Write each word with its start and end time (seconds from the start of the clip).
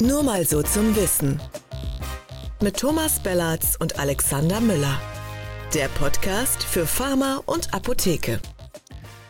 Nur 0.00 0.24
mal 0.24 0.44
so 0.44 0.60
zum 0.60 0.96
Wissen. 0.96 1.40
Mit 2.60 2.80
Thomas 2.80 3.22
Bellatz 3.22 3.76
und 3.78 3.96
Alexander 4.00 4.60
Müller. 4.60 5.00
Der 5.72 5.86
Podcast 5.86 6.64
für 6.64 6.84
Pharma 6.84 7.40
und 7.46 7.72
Apotheke. 7.72 8.40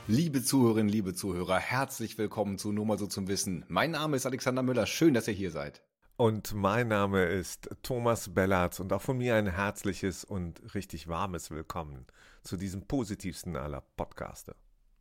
Liebe 0.06 0.42
Zuhörerinnen, 0.42 0.88
liebe 0.88 1.12
Zuhörer, 1.12 1.58
herzlich 1.58 2.16
willkommen 2.16 2.56
zu 2.56 2.72
Nur 2.72 2.86
mal 2.86 2.96
so 2.96 3.06
zum 3.06 3.28
Wissen. 3.28 3.66
Mein 3.68 3.90
Name 3.90 4.16
ist 4.16 4.24
Alexander 4.24 4.62
Müller. 4.62 4.86
Schön, 4.86 5.12
dass 5.12 5.28
ihr 5.28 5.34
hier 5.34 5.50
seid. 5.50 5.82
Und 6.16 6.54
mein 6.54 6.88
Name 6.88 7.26
ist 7.26 7.68
Thomas 7.82 8.32
Bellatz 8.32 8.80
und 8.80 8.90
auch 8.94 9.02
von 9.02 9.18
mir 9.18 9.34
ein 9.34 9.48
herzliches 9.48 10.24
und 10.24 10.74
richtig 10.74 11.08
warmes 11.08 11.50
Willkommen 11.50 12.06
zu 12.42 12.56
diesem 12.56 12.86
positivsten 12.86 13.56
aller 13.56 13.82
Podcaste. 13.98 14.56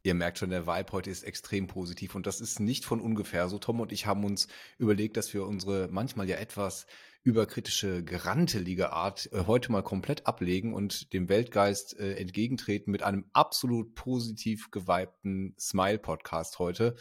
Ihr 0.06 0.16
merkt 0.16 0.38
schon, 0.38 0.50
der 0.50 0.68
Vibe 0.68 0.92
heute 0.92 1.10
ist 1.10 1.24
extrem 1.24 1.68
positiv 1.68 2.14
und 2.14 2.28
das 2.28 2.42
ist 2.42 2.60
nicht 2.60 2.84
von 2.84 3.00
ungefähr 3.00 3.48
so. 3.48 3.58
Tom 3.58 3.80
und 3.80 3.94
ich 3.94 4.06
haben 4.06 4.26
uns 4.26 4.50
überlegt, 4.78 5.16
dass 5.16 5.34
wir 5.34 5.46
unsere 5.46 5.88
manchmal 5.90 6.28
ja 6.28 6.36
etwas 6.36 6.88
überkritische, 7.24 8.04
gerantelige 8.04 8.92
Art 8.92 9.30
äh, 9.32 9.46
heute 9.48 9.72
mal 9.72 9.82
komplett 9.82 10.28
ablegen 10.28 10.74
und 10.74 11.14
dem 11.14 11.30
Weltgeist 11.30 11.98
äh, 11.98 12.16
entgegentreten 12.16 12.92
mit 12.92 13.02
einem 13.02 13.30
absolut 13.32 13.96
positiv 13.96 14.72
gewibten 14.72 15.56
Smile-Podcast 15.58 16.60
heute. 16.60 16.96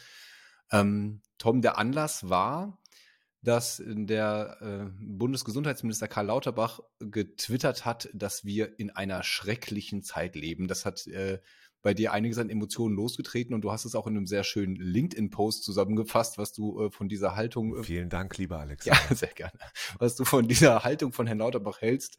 Ähm, 0.70 1.22
Tom, 1.38 1.60
der 1.60 1.78
Anlass 1.78 2.28
war, 2.30 2.78
dass 3.42 3.82
der 3.84 4.58
äh, 4.60 4.90
Bundesgesundheitsminister 5.00 6.06
Karl 6.06 6.26
Lauterbach 6.26 6.78
getwittert 7.00 7.84
hat, 7.84 8.08
dass 8.14 8.44
wir 8.44 8.78
in 8.78 8.90
einer 8.90 9.24
schrecklichen 9.24 10.04
Zeit 10.04 10.36
leben. 10.36 10.68
Das 10.68 10.86
hat 10.86 11.04
äh, 11.08 11.40
bei 11.82 11.94
dir 11.94 12.12
einiges 12.12 12.38
an 12.38 12.48
Emotionen 12.48 12.94
losgetreten 12.94 13.54
und 13.54 13.62
du 13.62 13.72
hast 13.72 13.84
es 13.84 13.94
auch 13.94 14.06
in 14.06 14.16
einem 14.16 14.26
sehr 14.26 14.44
schönen 14.44 14.76
LinkedIn-Post 14.76 15.64
zusammengefasst, 15.64 16.38
was 16.38 16.52
du 16.52 16.86
äh, 16.86 16.90
von 16.90 17.08
dieser 17.08 17.36
Haltung. 17.36 17.76
Äh, 17.76 17.82
Vielen 17.82 18.08
Dank, 18.08 18.38
lieber 18.38 18.58
Alex. 18.58 18.84
Ja, 18.84 18.94
sehr 19.14 19.28
gerne. 19.28 19.58
Was 19.98 20.16
du 20.16 20.24
von 20.24 20.46
dieser 20.48 20.84
Haltung 20.84 21.12
von 21.12 21.26
Herrn 21.26 21.38
Lauterbach 21.38 21.80
hältst. 21.80 22.18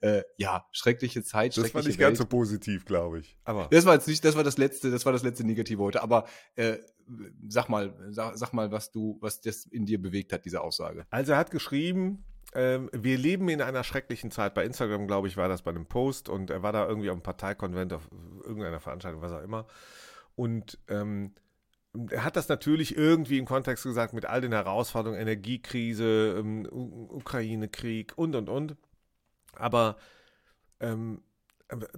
Äh, 0.00 0.22
ja, 0.36 0.66
schreckliche 0.72 1.22
Zeit, 1.22 1.50
das 1.50 1.54
schreckliche 1.54 1.74
war 1.74 1.82
nicht 1.82 1.98
Welt. 1.98 2.08
ganz 2.08 2.18
so 2.18 2.26
positiv, 2.26 2.84
glaube 2.84 3.20
ich. 3.20 3.38
Aber 3.44 3.68
das 3.70 3.86
war 3.86 3.94
jetzt 3.94 4.08
nicht, 4.08 4.22
das 4.24 4.36
war 4.36 4.42
das 4.44 4.58
letzte, 4.58 4.90
das 4.90 5.06
war 5.06 5.12
das 5.12 5.22
letzte 5.22 5.44
Negative 5.44 5.80
heute. 5.82 6.02
Aber 6.02 6.26
äh, 6.56 6.76
sag 7.48 7.68
mal, 7.68 7.94
sag, 8.10 8.36
sag 8.36 8.52
mal, 8.52 8.70
was 8.70 8.90
du, 8.90 9.16
was 9.20 9.40
das 9.40 9.64
in 9.66 9.86
dir 9.86 10.02
bewegt 10.02 10.32
hat, 10.32 10.44
diese 10.44 10.60
Aussage. 10.60 11.06
Also 11.10 11.32
er 11.32 11.38
hat 11.38 11.50
geschrieben, 11.50 12.24
ähm, 12.54 12.90
wir 12.92 13.18
leben 13.18 13.48
in 13.48 13.60
einer 13.60 13.84
schrecklichen 13.84 14.30
Zeit. 14.30 14.54
Bei 14.54 14.64
Instagram, 14.64 15.06
glaube 15.06 15.28
ich, 15.28 15.36
war 15.36 15.48
das 15.48 15.62
bei 15.62 15.70
einem 15.70 15.86
Post 15.86 16.28
und 16.28 16.50
er 16.50 16.62
war 16.62 16.72
da 16.72 16.86
irgendwie 16.86 17.10
auf 17.10 17.14
einem 17.14 17.22
Parteikonvent, 17.22 17.92
auf 17.92 18.08
irgendeiner 18.42 18.80
Veranstaltung, 18.80 19.22
was 19.22 19.32
auch 19.32 19.42
immer. 19.42 19.66
Und 20.36 20.78
ähm, 20.88 21.34
er 22.10 22.24
hat 22.24 22.36
das 22.36 22.48
natürlich 22.48 22.96
irgendwie 22.96 23.38
im 23.38 23.46
Kontext 23.46 23.84
gesagt 23.84 24.14
mit 24.14 24.26
all 24.26 24.40
den 24.40 24.52
Herausforderungen, 24.52 25.20
Energiekrise, 25.20 26.36
ähm, 26.38 26.66
Ukraine-Krieg 26.70 28.12
und, 28.16 28.34
und, 28.34 28.48
und. 28.48 28.76
Aber 29.54 29.96
ähm, 30.80 31.22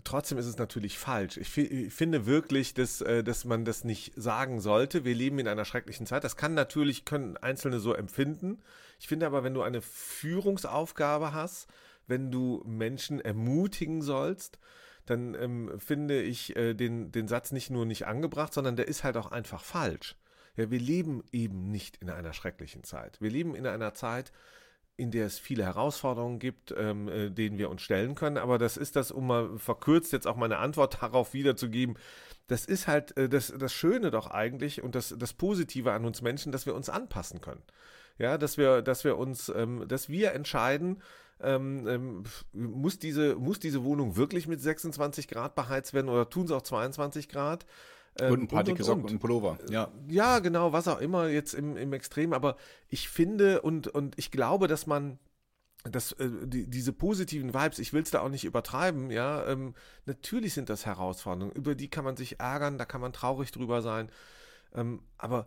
trotzdem 0.05 0.39
ist 0.39 0.47
es 0.47 0.59
natürlich 0.59 0.99
falsch. 0.99 1.39
Ich, 1.39 1.57
ich, 1.57 1.93
finde 1.93 2.27
wirklich, 2.27 2.75
dass, 2.75 3.01
äh, 3.01 3.25
dass 3.25 3.45
man 3.45 3.65
das 3.65 3.85
nicht 3.85 4.13
sagen 4.17 4.61
sollte. 4.61 5.05
Wir 5.05 5.15
leben 5.15 5.39
in 5.39 5.49
einer 5.49 5.65
schrecklichen 5.65 6.07
Zeit. 6.07 6.25
Das 6.25 6.37
kann 6.37 6.55
natürlich, 6.55 7.05
können 7.05 7.37
Einzelne 7.37 7.81
so 7.81 7.95
empfinden. 7.95 8.63
Ich 8.99 9.09
finde 9.09 9.27
aber, 9.27 9.45
wenn 9.45 9.55
du 9.55 9.63
eine 9.63 9.83
Führungsaufgabe 9.83 11.33
hast, 11.33 11.69
wenn 12.07 12.31
du 12.31 12.63
Menschen 12.67 13.21
ermutigen 13.21 14.03
sollst, 14.03 14.59
dann 15.07 15.35
ähm, 15.35 15.79
finde 15.79 16.21
ich 16.21 16.57
äh, 16.57 16.75
den, 16.75 17.13
den 17.13 17.29
Satz 17.29 17.53
nicht 17.53 17.71
nur 17.71 17.87
nicht 17.87 18.07
angebracht, 18.07 18.53
sondern 18.53 18.77
der 18.77 18.89
ist 18.89 19.05
halt 19.05 19.17
auch 19.17 19.31
einfach 19.31 19.63
falsch. 19.63 20.17
Ja, 20.57 20.71
wir 20.71 20.81
leben 20.81 21.23
eben 21.33 21.71
nicht 21.71 21.99
in 21.99 22.11
einer 22.11 22.33
schrecklichen 22.33 22.83
Zeit. 22.83 23.21
Wir 23.21 23.31
leben 23.31 23.55
in 23.55 23.67
einer 23.67 23.95
Zeit, 23.95 24.33
in 24.97 25.11
der 25.11 25.27
es 25.27 25.39
viele 25.39 25.65
Herausforderungen 25.65 26.39
gibt, 26.39 26.75
ähm, 26.77 27.09
äh, 27.09 27.31
denen 27.31 27.59
wir 27.59 27.69
uns 27.69 27.83
stellen 27.83 28.15
können. 28.15 28.39
Aber 28.39 28.59
das 28.59 28.77
ist 28.77 28.97
das, 28.97 29.11
um 29.11 29.27
mal 29.27 29.59
verkürzt 29.59 30.13
jetzt 30.13 30.27
auch 30.27 30.37
meine 30.37 30.59
Antwort 30.59 30.99
darauf 31.03 31.35
wiederzugeben. 31.35 31.99
Das 32.47 32.65
ist 32.65 32.89
halt 32.89 33.17
äh, 33.17 33.29
das, 33.29 33.53
das 33.57 33.73
Schöne 33.73 34.11
doch 34.11 34.31
eigentlich 34.31 34.83
und 34.83 34.95
das, 34.95 35.15
das 35.17 35.35
Positive 35.35 35.93
an 35.93 36.05
uns 36.05 36.23
Menschen, 36.23 36.51
dass 36.51 36.67
wir 36.67 36.75
uns 36.75 36.89
anpassen 36.89 37.41
können. 37.41 37.63
Ja, 38.19 38.39
dass 38.39 38.57
wir, 38.57 38.83
dass 38.83 39.05
wir 39.05 39.19
uns, 39.19 39.51
ähm, 39.55 39.87
dass 39.89 40.09
wir 40.09 40.33
entscheiden, 40.33 41.03
ähm, 41.41 41.87
ähm 41.87 42.25
muss, 42.53 42.99
diese, 42.99 43.37
muss 43.37 43.59
diese 43.61 43.85
Wohnung 43.85 44.17
wirklich 44.17 44.49
mit 44.49 44.61
26 44.61 45.29
Grad 45.29 45.55
beheizt 45.55 45.93
werden 45.93 46.09
oder 46.09 46.29
tun 46.31 46.47
sie 46.47 46.57
auch 46.57 46.63
22 46.63 47.29
Grad? 47.29 47.67
Ähm, 48.19 48.33
und 48.33 48.41
ein 48.43 48.49
paar 48.49 48.65
dicke 48.65 48.83
Socken 48.83 49.05
und 49.05 49.11
ein 49.11 49.19
Pullover, 49.19 49.59
ja. 49.69 49.91
Ja, 50.09 50.39
genau, 50.39 50.73
was 50.73 50.89
auch 50.89 51.01
immer 51.01 51.29
jetzt 51.29 51.53
im, 51.53 51.77
im 51.77 51.93
Extrem. 51.93 52.33
Aber 52.33 52.57
ich 52.89 53.09
finde 53.09 53.63
und, 53.63 53.89
und 53.89 54.19
ich 54.19 54.31
glaube, 54.31 54.69
dass 54.69 54.87
man 54.87 55.19
das, 55.85 56.13
äh, 56.13 56.29
die, 56.45 56.69
diese 56.69 56.93
positiven 56.93 57.55
Vibes, 57.55 57.79
ich 57.79 57.93
will 57.93 58.03
es 58.03 58.11
da 58.11 58.21
auch 58.21 58.29
nicht 58.29 58.45
übertreiben, 58.45 59.11
ja, 59.11 59.47
ähm, 59.47 59.75
natürlich 60.07 60.55
sind 60.55 60.69
das 60.69 60.87
Herausforderungen, 60.87 61.55
über 61.55 61.75
die 61.75 61.89
kann 61.89 62.05
man 62.05 62.17
sich 62.17 62.41
ärgern, 62.41 62.79
da 62.79 62.85
kann 62.85 63.01
man 63.01 63.13
traurig 63.13 63.53
drüber 63.53 63.83
sein, 63.83 64.11
ähm, 64.75 65.03
aber 65.19 65.47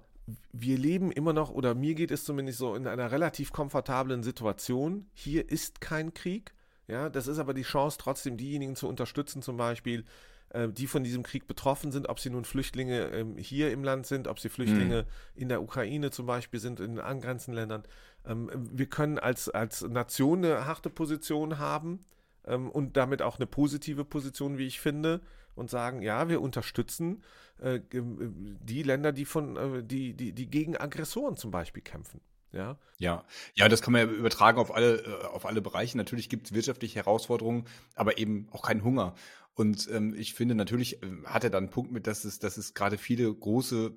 wir 0.51 0.77
leben 0.77 1.11
immer 1.11 1.33
noch, 1.33 1.51
oder 1.51 1.75
mir 1.75 1.95
geht 1.95 2.11
es 2.11 2.23
zumindest 2.23 2.59
so, 2.59 2.75
in 2.75 2.87
einer 2.87 3.11
relativ 3.11 3.51
komfortablen 3.51 4.23
Situation. 4.23 5.07
Hier 5.13 5.49
ist 5.49 5.81
kein 5.81 6.13
Krieg, 6.13 6.53
ja, 6.87 7.09
das 7.09 7.27
ist 7.27 7.39
aber 7.39 7.53
die 7.53 7.63
Chance, 7.63 7.97
trotzdem 7.99 8.35
diejenigen 8.37 8.75
zu 8.75 8.87
unterstützen, 8.87 9.41
zum 9.41 9.57
Beispiel, 9.57 10.05
äh, 10.49 10.67
die 10.69 10.87
von 10.87 11.03
diesem 11.03 11.21
Krieg 11.23 11.47
betroffen 11.47 11.91
sind, 11.91 12.09
ob 12.09 12.19
sie 12.19 12.31
nun 12.31 12.45
Flüchtlinge 12.45 13.09
ähm, 13.11 13.37
hier 13.37 13.71
im 13.71 13.83
Land 13.83 14.07
sind, 14.07 14.27
ob 14.27 14.39
sie 14.39 14.49
Flüchtlinge 14.49 15.03
mhm. 15.03 15.41
in 15.41 15.49
der 15.49 15.61
Ukraine 15.61 16.09
zum 16.09 16.25
Beispiel 16.25 16.59
sind, 16.59 16.79
in 16.79 16.99
angrenzenden 16.99 17.61
Ländern. 17.61 17.83
Ähm, 18.25 18.49
wir 18.53 18.87
können 18.87 19.19
als, 19.19 19.49
als 19.49 19.81
Nation 19.83 20.43
eine 20.43 20.65
harte 20.65 20.89
Position 20.89 21.59
haben 21.59 21.99
ähm, 22.45 22.69
und 22.69 22.97
damit 22.97 23.21
auch 23.21 23.37
eine 23.37 23.47
positive 23.47 24.05
Position, 24.05 24.57
wie 24.57 24.67
ich 24.67 24.79
finde, 24.79 25.21
und 25.55 25.69
sagen, 25.69 26.01
ja, 26.01 26.29
wir 26.29 26.41
unterstützen 26.41 27.23
äh, 27.59 27.79
die 27.91 28.83
Länder, 28.83 29.11
die 29.11 29.25
von, 29.25 29.57
äh, 29.57 29.83
die, 29.83 30.13
die, 30.13 30.33
die 30.33 30.49
gegen 30.49 30.77
Aggressoren 30.77 31.35
zum 31.35 31.51
Beispiel 31.51 31.83
kämpfen. 31.83 32.21
Ja. 32.51 32.79
ja, 32.97 33.25
ja, 33.53 33.69
das 33.69 33.83
kann 33.83 33.93
man 33.93 34.07
ja 34.07 34.11
übertragen 34.11 34.57
auf 34.57 34.73
alle, 34.73 35.03
äh, 35.03 35.25
auf 35.25 35.45
alle 35.45 35.61
Bereiche. 35.61 35.97
Natürlich 35.97 36.29
gibt 36.29 36.47
es 36.47 36.53
wirtschaftliche 36.53 36.95
Herausforderungen, 36.95 37.65
aber 37.93 38.17
eben 38.17 38.47
auch 38.51 38.63
keinen 38.63 38.83
Hunger. 38.83 39.13
Und 39.53 39.87
ähm, 39.91 40.15
ich 40.17 40.33
finde, 40.33 40.55
natürlich 40.55 41.03
äh, 41.03 41.07
hat 41.25 41.43
er 41.43 41.51
dann 41.51 41.65
einen 41.65 41.71
Punkt 41.71 41.91
mit, 41.91 42.07
dass 42.07 42.25
es, 42.25 42.39
dass 42.39 42.57
es 42.57 42.73
gerade 42.73 42.97
viele 42.97 43.31
große 43.31 43.95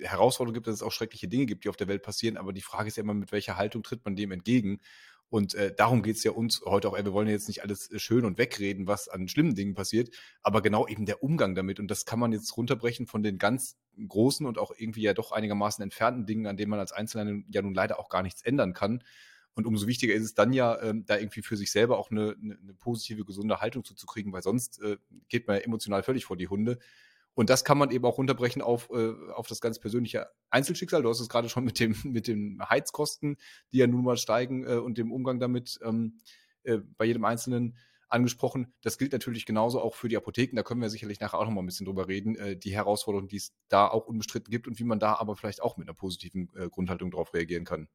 Herausforderungen 0.00 0.54
gibt, 0.54 0.66
dass 0.66 0.74
es 0.74 0.82
auch 0.82 0.92
schreckliche 0.92 1.28
Dinge 1.28 1.46
gibt, 1.46 1.64
die 1.64 1.68
auf 1.68 1.76
der 1.76 1.88
Welt 1.88 2.02
passieren. 2.02 2.36
Aber 2.36 2.52
die 2.52 2.62
Frage 2.62 2.88
ist 2.88 2.96
ja 2.96 3.02
immer, 3.02 3.14
mit 3.14 3.32
welcher 3.32 3.56
Haltung 3.56 3.82
tritt 3.82 4.04
man 4.04 4.16
dem 4.16 4.32
entgegen? 4.32 4.80
Und 5.30 5.54
äh, 5.54 5.74
darum 5.74 6.02
geht 6.02 6.16
es 6.16 6.24
ja 6.24 6.32
uns 6.32 6.62
heute 6.64 6.88
auch. 6.88 6.96
Wir 6.96 7.12
wollen 7.12 7.28
ja 7.28 7.34
jetzt 7.34 7.48
nicht 7.48 7.62
alles 7.62 7.90
äh, 7.90 7.98
schön 7.98 8.24
und 8.24 8.38
wegreden, 8.38 8.86
was 8.86 9.08
an 9.08 9.28
schlimmen 9.28 9.54
Dingen 9.54 9.74
passiert, 9.74 10.14
aber 10.42 10.62
genau 10.62 10.86
eben 10.86 11.04
der 11.04 11.22
Umgang 11.22 11.54
damit. 11.54 11.80
Und 11.80 11.90
das 11.90 12.06
kann 12.06 12.18
man 12.18 12.32
jetzt 12.32 12.56
runterbrechen 12.56 13.06
von 13.06 13.22
den 13.22 13.38
ganz 13.38 13.76
großen 14.06 14.46
und 14.46 14.58
auch 14.58 14.72
irgendwie 14.76 15.02
ja 15.02 15.12
doch 15.12 15.32
einigermaßen 15.32 15.82
entfernten 15.82 16.24
Dingen, 16.24 16.46
an 16.46 16.56
denen 16.56 16.70
man 16.70 16.80
als 16.80 16.92
Einzelner 16.92 17.42
ja 17.50 17.62
nun 17.62 17.74
leider 17.74 17.98
auch 17.98 18.08
gar 18.08 18.22
nichts 18.22 18.42
ändern 18.42 18.72
kann. 18.72 19.02
Und 19.54 19.66
umso 19.66 19.88
wichtiger 19.88 20.14
ist 20.14 20.22
es 20.22 20.34
dann 20.34 20.52
ja, 20.52 20.80
ähm, 20.80 21.04
da 21.04 21.18
irgendwie 21.18 21.42
für 21.42 21.56
sich 21.56 21.72
selber 21.72 21.98
auch 21.98 22.12
eine, 22.12 22.36
eine, 22.40 22.56
eine 22.62 22.74
positive, 22.74 23.24
gesunde 23.24 23.60
Haltung 23.60 23.84
zuzukriegen, 23.84 24.32
weil 24.32 24.42
sonst 24.42 24.80
äh, 24.80 24.98
geht 25.28 25.48
man 25.48 25.56
ja 25.56 25.62
emotional 25.62 26.04
völlig 26.04 26.24
vor 26.26 26.36
die 26.36 26.46
Hunde. 26.46 26.78
Und 27.38 27.50
das 27.50 27.64
kann 27.64 27.78
man 27.78 27.92
eben 27.92 28.04
auch 28.04 28.18
runterbrechen 28.18 28.62
auf, 28.62 28.90
äh, 28.90 29.12
auf 29.32 29.46
das 29.46 29.60
ganz 29.60 29.78
persönliche 29.78 30.26
Einzelschicksal. 30.50 31.02
Du 31.02 31.08
hast 31.08 31.20
es 31.20 31.28
gerade 31.28 31.48
schon 31.48 31.62
mit, 31.64 31.78
dem, 31.78 31.94
mit 32.02 32.26
den 32.26 32.60
Heizkosten, 32.68 33.36
die 33.70 33.76
ja 33.78 33.86
nun 33.86 34.02
mal 34.02 34.16
steigen 34.16 34.66
äh, 34.66 34.74
und 34.74 34.98
dem 34.98 35.12
Umgang 35.12 35.38
damit 35.38 35.78
ähm, 35.84 36.18
äh, 36.64 36.78
bei 36.96 37.04
jedem 37.04 37.24
Einzelnen 37.24 37.76
angesprochen. 38.08 38.74
Das 38.82 38.98
gilt 38.98 39.12
natürlich 39.12 39.46
genauso 39.46 39.80
auch 39.80 39.94
für 39.94 40.08
die 40.08 40.16
Apotheken. 40.16 40.56
Da 40.56 40.64
können 40.64 40.80
wir 40.80 40.90
sicherlich 40.90 41.20
nachher 41.20 41.38
auch 41.38 41.44
noch 41.44 41.52
mal 41.52 41.62
ein 41.62 41.66
bisschen 41.66 41.86
drüber 41.86 42.08
reden. 42.08 42.34
Äh, 42.34 42.56
die 42.56 42.72
Herausforderungen, 42.72 43.28
die 43.28 43.36
es 43.36 43.54
da 43.68 43.86
auch 43.86 44.08
unbestritten 44.08 44.50
gibt 44.50 44.66
und 44.66 44.80
wie 44.80 44.84
man 44.84 44.98
da 44.98 45.14
aber 45.14 45.36
vielleicht 45.36 45.62
auch 45.62 45.76
mit 45.76 45.86
einer 45.86 45.94
positiven 45.94 46.50
äh, 46.56 46.68
Grundhaltung 46.68 47.12
darauf 47.12 47.34
reagieren 47.34 47.64
kann. 47.64 47.86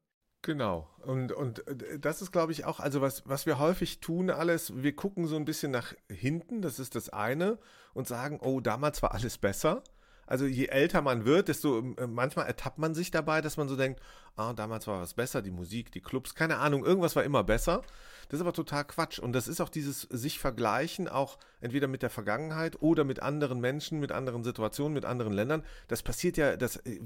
Genau. 0.43 0.89
Und, 1.05 1.31
und 1.31 1.65
äh, 1.67 1.97
das 1.99 2.21
ist, 2.21 2.31
glaube 2.31 2.51
ich, 2.51 2.65
auch, 2.65 2.79
also 2.79 3.01
was, 3.01 3.23
was 3.25 3.45
wir 3.45 3.57
häufig 3.57 4.01
tun, 4.01 4.29
alles, 4.29 4.83
wir 4.83 4.95
gucken 4.95 5.25
so 5.25 5.37
ein 5.37 5.45
bisschen 5.45 5.71
nach 5.71 5.93
hinten, 6.11 6.61
das 6.61 6.79
ist 6.79 6.95
das 6.95 7.09
eine, 7.09 7.57
und 7.93 8.07
sagen, 8.07 8.39
oh, 8.41 8.59
damals 8.59 9.01
war 9.01 9.13
alles 9.13 9.37
besser. 9.37 9.83
Also 10.27 10.45
je 10.45 10.67
älter 10.67 11.01
man 11.01 11.25
wird, 11.25 11.47
desto 11.47 11.79
äh, 11.79 12.07
manchmal 12.07 12.45
ertappt 12.45 12.77
man 12.77 12.93
sich 12.93 13.09
dabei, 13.09 13.41
dass 13.41 13.57
man 13.57 13.69
so 13.69 13.75
denkt, 13.75 14.01
ah, 14.35 14.53
damals 14.53 14.87
war 14.87 15.01
was 15.01 15.13
besser, 15.13 15.41
die 15.41 15.51
Musik, 15.51 15.91
die 15.91 16.01
Clubs, 16.01 16.35
keine 16.35 16.57
Ahnung, 16.57 16.85
irgendwas 16.85 17.15
war 17.15 17.23
immer 17.23 17.43
besser. 17.43 17.83
Das 18.29 18.39
ist 18.39 18.41
aber 18.41 18.53
total 18.53 18.85
Quatsch. 18.85 19.19
Und 19.19 19.33
das 19.33 19.47
ist 19.47 19.61
auch 19.61 19.69
dieses 19.69 20.01
sich 20.01 20.39
vergleichen, 20.39 21.07
auch 21.07 21.37
entweder 21.61 21.87
mit 21.87 22.01
der 22.01 22.09
Vergangenheit 22.09 22.81
oder 22.81 23.03
mit 23.03 23.21
anderen 23.21 23.59
Menschen, 23.59 23.99
mit 23.99 24.11
anderen 24.11 24.43
Situationen, 24.43 24.93
mit 24.93 25.05
anderen 25.05 25.33
Ländern. 25.33 25.63
Das 25.87 26.03
passiert 26.03 26.37
ja, 26.37 26.57
das, 26.57 26.77
äh, 26.77 26.99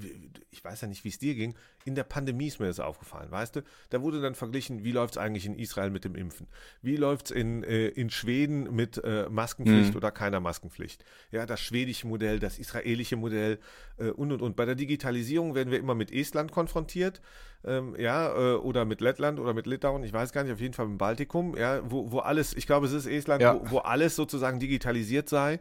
ich 0.50 0.64
weiß 0.64 0.80
ja 0.80 0.88
nicht, 0.88 1.04
wie 1.04 1.08
es 1.08 1.18
dir 1.18 1.34
ging, 1.34 1.54
in 1.84 1.94
der 1.94 2.04
Pandemie 2.04 2.48
ist 2.48 2.60
mir 2.60 2.66
das 2.66 2.80
aufgefallen, 2.80 3.30
weißt 3.30 3.56
du? 3.56 3.62
Da 3.90 4.02
wurde 4.02 4.20
dann 4.20 4.34
verglichen, 4.34 4.84
wie 4.84 4.92
läuft 4.92 5.14
es 5.14 5.18
eigentlich 5.18 5.46
in 5.46 5.58
Israel 5.58 5.90
mit 5.90 6.04
dem 6.04 6.14
Impfen? 6.14 6.46
Wie 6.82 6.96
läuft 6.96 7.26
es 7.26 7.30
in, 7.32 7.62
äh, 7.62 7.88
in 7.88 8.10
Schweden 8.10 8.74
mit 8.74 9.02
äh, 9.04 9.28
Maskenpflicht 9.28 9.90
mhm. 9.90 9.96
oder 9.96 10.10
keiner 10.10 10.40
Maskenpflicht? 10.40 11.04
Ja, 11.30 11.46
das 11.46 11.60
schwedische 11.60 12.06
Modell, 12.06 12.38
das 12.38 12.58
israelische 12.58 13.16
Modell 13.16 13.58
äh, 13.98 14.10
und 14.10 14.32
und 14.32 14.42
und. 14.42 14.56
Bei 14.56 14.64
der 14.64 14.74
Digitalisierung 14.74 15.54
werden 15.54 15.70
wir 15.70 15.78
immer 15.78 15.94
mit 15.94 16.12
Estland 16.12 16.52
konfrontiert. 16.52 17.17
Ähm, 17.64 17.96
ja, 17.98 18.28
äh, 18.34 18.54
oder 18.56 18.84
mit 18.84 19.00
Lettland 19.00 19.40
oder 19.40 19.52
mit 19.54 19.66
Litauen, 19.66 20.02
ich 20.04 20.12
weiß 20.12 20.32
gar 20.32 20.44
nicht, 20.44 20.52
auf 20.52 20.60
jeden 20.60 20.74
Fall 20.74 20.86
im 20.86 20.98
Baltikum, 20.98 21.56
ja, 21.56 21.80
wo, 21.90 22.12
wo 22.12 22.18
alles, 22.20 22.54
ich 22.54 22.66
glaube, 22.66 22.86
es 22.86 22.92
ist 22.92 23.06
Estland, 23.06 23.42
Ja. 23.42 23.54
wo, 23.54 23.70
wo 23.70 23.78
alles 23.78 24.14
sozusagen 24.16 24.60
digitalisiert 24.60 25.28
sei. 25.28 25.60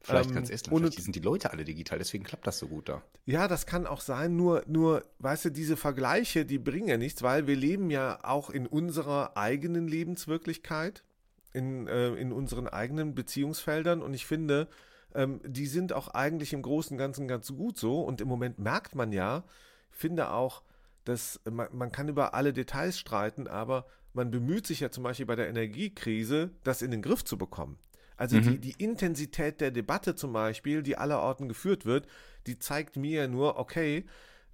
Vielleicht 0.00 0.28
Ähm, 0.30 0.34
ganz 0.34 0.50
Estland, 0.50 0.74
und- 0.74 0.82
vielleicht 0.82 1.02
sind 1.02 1.16
die 1.16 1.20
Leute 1.20 1.50
alle 1.50 1.64
digital, 1.64 1.98
deswegen 1.98 2.24
klappt 2.24 2.46
das 2.46 2.58
so 2.58 2.66
gut 2.68 2.88
da. 2.90 3.02
Ja, 3.24 3.48
das 3.48 3.64
kann 3.64 3.86
auch 3.86 4.02
sein, 4.02 4.36
nur, 4.36 4.62
nur, 4.66 5.02
weißt 5.20 5.46
du, 5.46 5.50
diese 5.50 5.78
Vergleiche, 5.78 6.44
die 6.44 6.58
bringen 6.58 6.88
ja 6.88 6.98
nichts, 6.98 7.22
weil 7.22 7.46
wir 7.46 7.56
leben 7.56 7.90
ja 7.90 8.18
auch 8.22 8.50
in 8.50 8.66
unserer 8.66 9.36
eigenen 9.36 9.88
Lebenswirklichkeit, 9.88 11.04
in, 11.52 11.86
äh, 11.86 12.08
in 12.14 12.32
unseren 12.32 12.66
eigenen 12.68 13.14
Beziehungsfeldern 13.14 14.02
und 14.02 14.12
ich 14.12 14.26
finde, 14.26 14.68
ähm, 15.14 15.40
die 15.46 15.66
sind 15.66 15.92
auch 15.92 16.08
eigentlich 16.08 16.52
im 16.52 16.62
Großen 16.62 16.94
und 16.94 16.98
Ganzen 16.98 17.28
ganz 17.28 17.48
gut 17.54 17.78
so 17.78 18.00
und 18.02 18.20
im 18.20 18.28
Moment 18.28 18.58
merkt 18.58 18.94
man 18.94 19.12
ja, 19.12 19.44
ich 19.92 19.98
finde 19.98 20.30
auch, 20.30 20.62
dass 21.04 21.40
man, 21.50 21.68
man 21.72 21.92
kann 21.92 22.08
über 22.08 22.34
alle 22.34 22.52
Details 22.52 22.98
streiten, 22.98 23.46
aber 23.46 23.86
man 24.12 24.30
bemüht 24.30 24.66
sich 24.66 24.80
ja 24.80 24.90
zum 24.90 25.04
Beispiel 25.04 25.26
bei 25.26 25.36
der 25.36 25.48
Energiekrise, 25.48 26.50
das 26.62 26.82
in 26.82 26.90
den 26.90 27.02
Griff 27.02 27.24
zu 27.24 27.36
bekommen. 27.36 27.78
Also 28.16 28.38
die, 28.38 28.58
die 28.58 28.82
Intensität 28.82 29.60
der 29.60 29.72
Debatte 29.72 30.14
zum 30.14 30.32
Beispiel, 30.32 30.82
die 30.82 30.96
allerorten 30.96 31.48
geführt 31.48 31.84
wird, 31.84 32.06
die 32.46 32.58
zeigt 32.58 32.96
mir 32.96 33.22
ja 33.22 33.28
nur, 33.28 33.58
okay, 33.58 34.04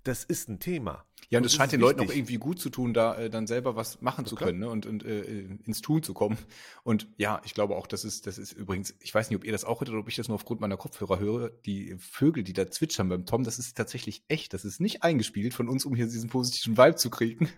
das 0.02 0.25
ist 0.25 0.49
ein 0.49 0.61
Thema. 0.61 1.05
Ja, 1.31 1.38
und 1.38 1.47
es 1.47 1.55
scheint 1.55 1.71
den 1.71 1.81
Leuten 1.81 2.00
auch 2.00 2.12
irgendwie 2.12 2.38
gut 2.38 2.59
zu 2.59 2.71
tun, 2.71 2.93
da 2.93 3.17
äh, 3.17 3.31
dann 3.31 3.47
selber 3.47 3.77
was 3.77 4.00
machen 4.03 4.27
zu 4.27 4.35
klar. 4.35 4.49
können 4.49 4.59
ne? 4.59 4.69
und, 4.69 4.85
und 4.85 5.05
äh, 5.05 5.47
ins 5.65 5.81
Tun 5.81 6.03
zu 6.03 6.12
kommen. 6.12 6.37
Und 6.82 7.06
ja, 7.19 7.41
ich 7.44 7.55
glaube 7.55 7.77
auch, 7.77 7.87
das 7.87 8.05
ist, 8.05 8.27
das 8.27 8.37
ist 8.37 8.53
übrigens, 8.53 8.97
ich 8.99 9.15
weiß 9.15 9.31
nicht, 9.31 9.37
ob 9.37 9.44
ihr 9.44 9.53
das 9.53 9.65
auch 9.65 9.81
hört 9.81 9.91
oder 9.91 10.00
ob 10.00 10.09
ich 10.09 10.17
das 10.17 10.27
nur 10.27 10.35
aufgrund 10.35 10.61
meiner 10.61 10.77
Kopfhörer 10.77 11.21
höre, 11.21 11.50
die 11.65 11.97
Vögel, 11.99 12.43
die 12.43 12.53
da 12.53 12.69
zwitschern 12.69 13.09
beim 13.09 13.27
Tom, 13.27 13.44
das 13.44 13.61
ist 13.61 13.77
tatsächlich 13.77 14.25
echt. 14.27 14.53
Das 14.55 14.65
ist 14.65 14.81
nicht 14.81 15.05
eingespielt 15.05 15.55
von 15.55 15.69
uns, 15.69 15.85
um 15.85 15.94
hier 15.94 16.06
diesen 16.06 16.31
positiven 16.31 16.77
Vibe 16.77 16.97
zu 16.97 17.11
kriegen. 17.11 17.49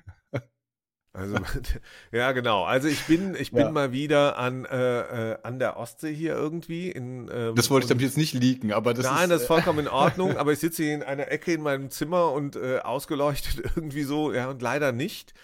Also, 1.14 1.36
ja, 2.12 2.32
genau. 2.32 2.64
Also 2.64 2.88
ich 2.88 3.02
bin, 3.04 3.34
ich 3.34 3.50
bin 3.50 3.60
Ja. 3.66 3.70
mal 3.70 3.92
wieder 3.92 4.38
an, 4.38 4.64
äh, 4.64 5.32
äh, 5.32 5.38
an 5.42 5.58
der 5.58 5.76
Ostsee 5.76 6.12
hier 6.14 6.32
irgendwie. 6.34 6.90
In, 6.90 7.30
ähm, 7.32 7.54
Das 7.54 7.68
wollte 7.70 7.84
ich 7.84 7.88
damit 7.88 8.02
jetzt 8.04 8.16
nicht 8.16 8.32
leaken, 8.34 8.72
aber 8.72 8.94
das 8.94 9.04
Nein, 9.06 9.24
ist. 9.24 9.30
das 9.30 9.40
ist 9.42 9.46
vollkommen 9.46 9.80
in 9.80 9.88
Ordnung, 9.88 10.36
aber 10.38 10.52
ich 10.52 10.58
sitze 10.58 10.82
hier 10.84 10.94
in 10.94 11.02
einer 11.02 11.30
Ecke 11.30 11.52
in 11.52 11.62
meinem 11.62 11.90
Zimmer 11.90 12.32
und 12.32 12.56
äh, 12.56 12.78
ausgeleuchtet 12.78 13.62
irgendwie 13.76 14.04
so, 14.04 14.32
ja, 14.32 14.48
und 14.48 14.62
leider 14.62 14.92
nicht 14.92 15.34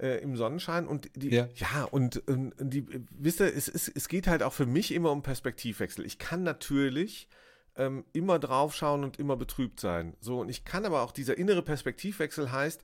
äh, 0.00 0.18
im 0.22 0.34
Sonnenschein. 0.36 0.86
Und 0.86 1.10
die, 1.14 1.28
ja, 1.28 1.48
Ja. 1.56 1.84
und, 1.90 2.26
und 2.26 2.54
die, 2.58 2.86
wisst 3.10 3.40
ihr, 3.40 3.54
es, 3.54 3.68
es, 3.68 3.86
es 3.88 4.08
geht 4.08 4.28
halt 4.28 4.42
auch 4.42 4.54
für 4.54 4.66
mich 4.66 4.94
immer 4.94 5.10
um 5.12 5.22
Perspektivwechsel. 5.22 6.06
Ich 6.06 6.18
kann 6.18 6.42
natürlich 6.42 7.28
ähm, 7.76 8.04
immer 8.14 8.38
draufschauen 8.38 9.04
und 9.04 9.18
immer 9.18 9.36
betrübt 9.36 9.78
sein. 9.78 10.14
So, 10.20 10.40
und 10.40 10.48
ich 10.48 10.64
kann 10.64 10.86
aber 10.86 11.02
auch, 11.02 11.12
dieser 11.12 11.36
innere 11.36 11.62
Perspektivwechsel 11.62 12.50
heißt, 12.50 12.80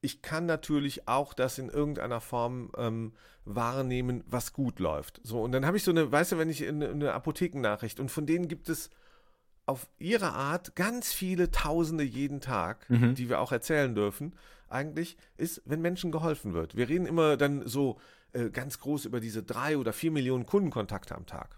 ich 0.00 0.22
kann 0.22 0.46
natürlich 0.46 1.08
auch 1.08 1.34
das 1.34 1.58
in 1.58 1.68
irgendeiner 1.68 2.20
Form 2.20 2.70
ähm, 2.76 3.12
wahrnehmen, 3.44 4.24
was 4.26 4.52
gut 4.52 4.78
läuft. 4.78 5.20
So, 5.22 5.42
und 5.42 5.52
dann 5.52 5.66
habe 5.66 5.76
ich 5.76 5.84
so 5.84 5.90
eine, 5.90 6.10
weißt 6.10 6.32
du, 6.32 6.38
wenn 6.38 6.50
ich 6.50 6.66
eine, 6.66 6.88
eine 6.88 7.12
Apothekennachricht 7.12 8.00
und 8.00 8.10
von 8.10 8.26
denen 8.26 8.48
gibt 8.48 8.68
es 8.68 8.90
auf 9.66 9.88
ihre 9.98 10.32
Art 10.32 10.76
ganz 10.76 11.12
viele 11.12 11.50
Tausende 11.50 12.04
jeden 12.04 12.40
Tag, 12.40 12.88
Mhm. 12.88 13.14
die 13.14 13.28
wir 13.28 13.40
auch 13.40 13.50
erzählen 13.52 13.94
dürfen, 13.94 14.34
eigentlich 14.68 15.16
ist, 15.36 15.62
wenn 15.64 15.80
Menschen 15.80 16.12
geholfen 16.12 16.54
wird. 16.54 16.76
Wir 16.76 16.88
reden 16.88 17.06
immer 17.06 17.36
dann 17.36 17.66
so 17.66 17.98
äh, 18.32 18.50
ganz 18.50 18.78
groß 18.78 19.04
über 19.04 19.20
diese 19.20 19.42
drei 19.42 19.76
oder 19.78 19.92
vier 19.92 20.10
Millionen 20.10 20.46
Kundenkontakte 20.46 21.14
am 21.14 21.26
Tag. 21.26 21.56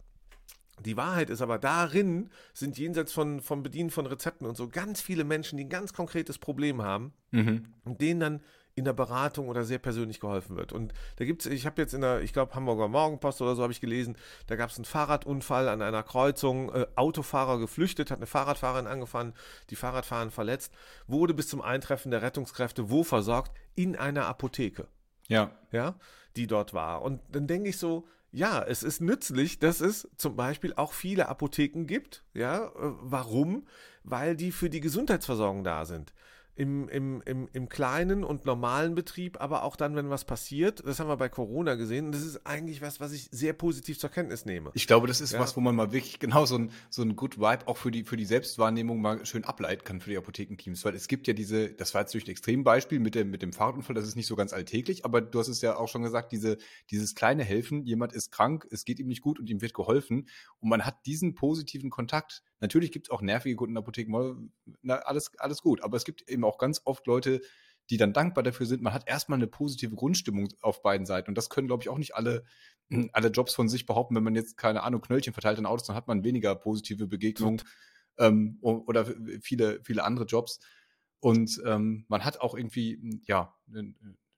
Die 0.84 0.96
Wahrheit 0.96 1.30
ist 1.30 1.42
aber 1.42 1.58
darin, 1.58 2.30
sind 2.54 2.78
jenseits 2.78 3.12
von, 3.12 3.40
vom 3.40 3.62
Bedienen 3.62 3.90
von 3.90 4.06
Rezepten 4.06 4.46
und 4.46 4.56
so 4.56 4.68
ganz 4.68 5.00
viele 5.00 5.24
Menschen, 5.24 5.56
die 5.56 5.64
ein 5.64 5.70
ganz 5.70 5.92
konkretes 5.92 6.38
Problem 6.38 6.82
haben 6.82 7.12
Mhm. 7.30 7.74
und 7.84 8.00
denen 8.00 8.20
dann 8.20 8.40
in 8.74 8.84
der 8.84 8.92
Beratung 8.92 9.48
oder 9.48 9.64
sehr 9.64 9.80
persönlich 9.80 10.20
geholfen 10.20 10.56
wird. 10.56 10.72
Und 10.72 10.94
da 11.16 11.24
gibt 11.24 11.44
es, 11.44 11.50
ich 11.52 11.66
habe 11.66 11.82
jetzt 11.82 11.94
in 11.94 12.00
der, 12.00 12.20
ich 12.22 12.32
glaube, 12.32 12.54
Hamburger 12.54 12.86
Morgenpost 12.86 13.42
oder 13.42 13.56
so 13.56 13.62
habe 13.64 13.72
ich 13.72 13.80
gelesen, 13.80 14.16
da 14.46 14.54
gab 14.54 14.70
es 14.70 14.76
einen 14.76 14.84
Fahrradunfall 14.84 15.68
an 15.68 15.82
einer 15.82 16.04
Kreuzung, 16.04 16.72
äh, 16.72 16.86
Autofahrer 16.94 17.58
geflüchtet, 17.58 18.12
hat 18.12 18.18
eine 18.20 18.26
Fahrradfahrerin 18.26 18.86
angefahren, 18.86 19.34
die 19.70 19.74
Fahrradfahrerin 19.76 20.30
verletzt, 20.30 20.72
wurde 21.08 21.34
bis 21.34 21.48
zum 21.48 21.60
Eintreffen 21.60 22.12
der 22.12 22.22
Rettungskräfte 22.22 22.88
wo 22.88 23.02
versorgt? 23.02 23.50
In 23.74 23.96
einer 23.96 24.26
Apotheke 24.26 24.86
Ja. 25.26 25.50
ja, 25.72 25.96
die 26.36 26.46
dort 26.46 26.72
war. 26.72 27.02
Und 27.02 27.20
dann 27.32 27.48
denke 27.48 27.70
ich 27.70 27.78
so, 27.78 28.06
ja, 28.30 28.62
es 28.62 28.82
ist 28.82 29.00
nützlich, 29.00 29.58
dass 29.58 29.80
es 29.80 30.08
zum 30.16 30.36
Beispiel 30.36 30.74
auch 30.74 30.92
viele 30.92 31.28
Apotheken 31.28 31.84
gibt. 31.86 32.24
Ja, 32.34 32.66
äh, 32.66 32.70
warum? 32.76 33.66
Weil 34.04 34.36
die 34.36 34.52
für 34.52 34.70
die 34.70 34.80
Gesundheitsversorgung 34.80 35.64
da 35.64 35.84
sind. 35.84 36.12
Im, 36.58 36.88
im, 36.88 37.22
im, 37.24 37.48
Im 37.52 37.68
kleinen 37.68 38.24
und 38.24 38.44
normalen 38.44 38.96
Betrieb, 38.96 39.40
aber 39.40 39.62
auch 39.62 39.76
dann, 39.76 39.94
wenn 39.94 40.10
was 40.10 40.24
passiert. 40.24 40.82
Das 40.84 40.98
haben 40.98 41.06
wir 41.08 41.16
bei 41.16 41.28
Corona 41.28 41.76
gesehen. 41.76 42.06
Und 42.06 42.12
das 42.12 42.22
ist 42.22 42.44
eigentlich 42.44 42.82
was, 42.82 42.98
was 42.98 43.12
ich 43.12 43.28
sehr 43.30 43.52
positiv 43.52 43.98
zur 44.00 44.10
Kenntnis 44.10 44.44
nehme. 44.44 44.72
Ich 44.74 44.88
glaube, 44.88 45.06
das 45.06 45.20
ist 45.20 45.32
Ja. 45.34 45.38
was, 45.38 45.56
wo 45.56 45.60
man 45.60 45.76
mal 45.76 45.92
wirklich 45.92 46.18
genau 46.18 46.46
so 46.46 46.58
ein, 46.58 46.72
so 46.90 47.02
ein 47.02 47.14
Good 47.14 47.38
Vibe 47.38 47.68
auch 47.68 47.76
für 47.76 47.92
die, 47.92 48.02
für 48.02 48.16
die 48.16 48.24
Selbstwahrnehmung 48.24 49.00
mal 49.00 49.24
schön 49.24 49.44
ableiten 49.44 49.84
kann 49.84 50.00
für 50.00 50.10
die 50.10 50.18
Apothekenteams. 50.18 50.84
Weil 50.84 50.96
es 50.96 51.06
gibt 51.06 51.28
ja 51.28 51.32
diese, 51.32 51.68
das 51.74 51.94
war 51.94 52.00
jetzt 52.00 52.12
durch 52.14 52.26
ein 52.26 52.30
Extrembeispiel 52.30 52.98
mit 52.98 53.14
dem, 53.14 53.30
mit 53.30 53.42
dem 53.42 53.52
Fahrradunfall, 53.52 53.94
das 53.94 54.08
ist 54.08 54.16
nicht 54.16 54.26
so 54.26 54.34
ganz 54.34 54.52
alltäglich, 54.52 55.04
aber 55.04 55.20
du 55.20 55.38
hast 55.38 55.46
es 55.46 55.60
ja 55.60 55.76
auch 55.76 55.88
schon 55.88 56.02
gesagt, 56.02 56.32
diese, 56.32 56.56
dieses 56.90 57.14
kleine 57.14 57.44
Helfen, 57.44 57.84
jemand 57.84 58.12
ist 58.14 58.32
krank, 58.32 58.66
es 58.72 58.84
geht 58.84 58.98
ihm 58.98 59.06
nicht 59.06 59.20
gut 59.22 59.38
und 59.38 59.48
ihm 59.48 59.60
wird 59.60 59.74
geholfen 59.74 60.28
und 60.58 60.68
man 60.70 60.84
hat 60.84 61.06
diesen 61.06 61.34
positiven 61.36 61.90
Kontakt. 61.90 62.42
Natürlich 62.60 62.90
gibt 62.90 63.06
es 63.06 63.10
auch 63.10 63.22
nervige 63.22 63.54
Kunden 63.54 63.74
in 63.74 63.78
Apotheken, 63.78 64.10
mal, 64.10 64.36
na, 64.82 64.96
alles, 64.96 65.30
alles 65.38 65.62
gut, 65.62 65.82
aber 65.82 65.96
es 65.96 66.04
gibt 66.04 66.28
eben 66.28 66.42
auch 66.44 66.47
ganz 66.56 66.80
oft 66.86 67.06
Leute, 67.06 67.42
die 67.90 67.98
dann 67.98 68.14
dankbar 68.14 68.42
dafür 68.42 68.64
sind. 68.64 68.82
Man 68.82 68.94
hat 68.94 69.06
erstmal 69.06 69.38
eine 69.38 69.46
positive 69.46 69.94
Grundstimmung 69.94 70.48
auf 70.62 70.82
beiden 70.82 71.06
Seiten. 71.06 71.30
Und 71.30 71.34
das 71.36 71.50
können, 71.50 71.66
glaube 71.66 71.82
ich, 71.82 71.90
auch 71.90 71.98
nicht 71.98 72.14
alle, 72.14 72.44
alle 73.12 73.28
Jobs 73.28 73.54
von 73.54 73.68
sich 73.68 73.84
behaupten. 73.84 74.14
Wenn 74.14 74.24
man 74.24 74.34
jetzt, 74.34 74.56
keine 74.56 74.82
Ahnung, 74.82 75.02
Knöllchen 75.02 75.34
verteilt 75.34 75.58
in 75.58 75.66
Autos, 75.66 75.86
dann 75.86 75.96
hat 75.96 76.08
man 76.08 76.24
weniger 76.24 76.54
positive 76.54 77.06
Begegnungen 77.06 77.62
ähm, 78.18 78.58
oder 78.60 79.06
viele, 79.40 79.80
viele 79.82 80.04
andere 80.04 80.24
Jobs. 80.24 80.60
Und 81.20 81.60
ähm, 81.66 82.04
man 82.08 82.24
hat 82.24 82.40
auch 82.40 82.54
irgendwie, 82.54 83.20
ja, 83.24 83.54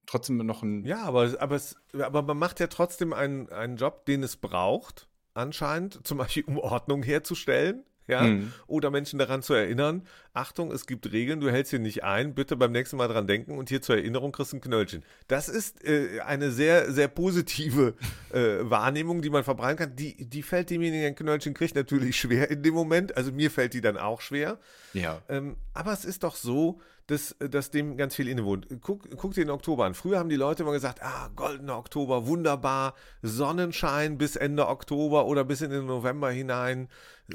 trotzdem 0.06 0.38
noch 0.38 0.62
ein. 0.62 0.84
Ja, 0.84 1.02
aber, 1.02 1.34
aber, 1.40 1.56
es, 1.56 1.76
aber 1.92 2.22
man 2.22 2.38
macht 2.38 2.60
ja 2.60 2.66
trotzdem 2.68 3.12
einen, 3.12 3.48
einen 3.50 3.76
Job, 3.76 4.06
den 4.06 4.22
es 4.22 4.36
braucht, 4.36 5.08
anscheinend, 5.34 6.06
zum 6.06 6.18
Beispiel 6.18 6.44
um 6.44 6.58
Ordnung 6.58 7.02
herzustellen. 7.02 7.84
Ja, 8.10 8.22
Mhm. 8.22 8.52
oder 8.66 8.90
Menschen 8.90 9.18
daran 9.18 9.42
zu 9.42 9.54
erinnern, 9.54 10.02
Achtung, 10.34 10.70
es 10.72 10.86
gibt 10.86 11.10
Regeln, 11.12 11.40
du 11.40 11.50
hältst 11.50 11.70
hier 11.70 11.78
nicht 11.78 12.04
ein, 12.04 12.34
bitte 12.34 12.56
beim 12.56 12.72
nächsten 12.72 12.96
Mal 12.96 13.08
dran 13.08 13.26
denken 13.26 13.56
und 13.58 13.68
hier 13.68 13.82
zur 13.82 13.96
Erinnerung 13.96 14.32
kriegst 14.32 14.52
du 14.52 14.56
ein 14.58 14.60
Knöllchen. 14.60 15.02
Das 15.28 15.48
ist 15.48 15.84
äh, 15.84 16.20
eine 16.26 16.50
sehr, 16.50 16.92
sehr 16.92 17.08
positive 17.08 17.94
äh, 18.32 18.58
Wahrnehmung, 18.62 19.23
die 19.23 19.30
man 19.30 19.44
verbreiten 19.44 19.76
kann. 19.78 19.96
Die, 19.96 20.25
die 20.28 20.42
fällt 20.42 20.70
demjenigen, 20.70 21.00
der 21.02 21.08
ein 21.11 21.14
Knöllchen 21.16 21.54
kriegt, 21.54 21.75
natürlich 21.75 22.16
schwer 22.18 22.50
in 22.50 22.62
dem 22.62 22.75
Moment. 22.75 23.16
Also 23.16 23.32
mir 23.32 23.50
fällt 23.50 23.75
die 23.75 23.80
dann 23.80 23.96
auch 23.96 24.20
schwer. 24.20 24.58
Ja. 24.92 25.23
Ähm, 25.28 25.56
aber 25.75 25.92
es 25.92 26.04
ist 26.04 26.23
doch 26.23 26.37
so, 26.37 26.80
dass, 27.11 27.35
dass 27.38 27.71
dem 27.71 27.97
ganz 27.97 28.14
viel 28.14 28.29
innewohnt. 28.29 28.67
Guck, 28.81 29.09
guck 29.17 29.35
dir 29.35 29.45
den 29.45 29.50
Oktober 29.50 29.85
an. 29.85 29.95
Früher 29.95 30.19
haben 30.19 30.29
die 30.29 30.37
Leute 30.37 30.62
immer 30.62 30.73
gesagt, 30.73 31.02
ah, 31.02 31.29
goldener 31.35 31.76
Oktober, 31.79 32.26
wunderbar, 32.26 32.95
Sonnenschein 33.23 34.19
bis 34.19 34.37
Ende 34.37 34.69
Oktober 34.69 35.26
oder 35.26 35.45
bis 35.45 35.61
in 35.61 35.71
den 35.71 35.87
November 35.87 36.31
hinein. 36.31 36.88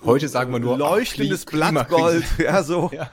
Heute 0.03 0.27
sagen 0.29 0.51
wir 0.51 0.59
nur, 0.59 0.77
leuchtendes 0.77 1.47
Kli- 1.47 1.71
Blattgold, 1.71 2.25
ja 2.37 2.63
so. 2.63 2.89
Ja. 2.93 3.09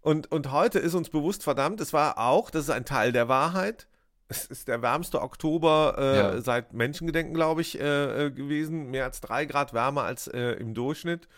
Und, 0.00 0.32
und 0.32 0.50
heute 0.50 0.78
ist 0.78 0.94
uns 0.94 1.10
bewusst, 1.10 1.42
verdammt, 1.44 1.80
es 1.80 1.92
war 1.92 2.18
auch, 2.18 2.50
das 2.50 2.64
ist 2.64 2.70
ein 2.70 2.84
Teil 2.84 3.12
der 3.12 3.28
Wahrheit. 3.28 3.86
Es 4.28 4.46
ist 4.46 4.66
der 4.68 4.80
wärmste 4.82 5.20
Oktober 5.20 5.94
äh, 5.98 6.16
Ja. 6.16 6.40
seit 6.40 6.72
Menschengedenken, 6.72 7.34
glaube 7.34 7.60
ich, 7.60 7.78
äh, 7.78 8.26
äh, 8.26 8.30
gewesen. 8.30 8.90
Mehr 8.90 9.04
als 9.04 9.20
drei 9.20 9.44
Grad 9.44 9.74
wärmer 9.74 10.04
als 10.04 10.26
äh, 10.26 10.52
im 10.52 10.72
Durchschnitt. 10.74 11.28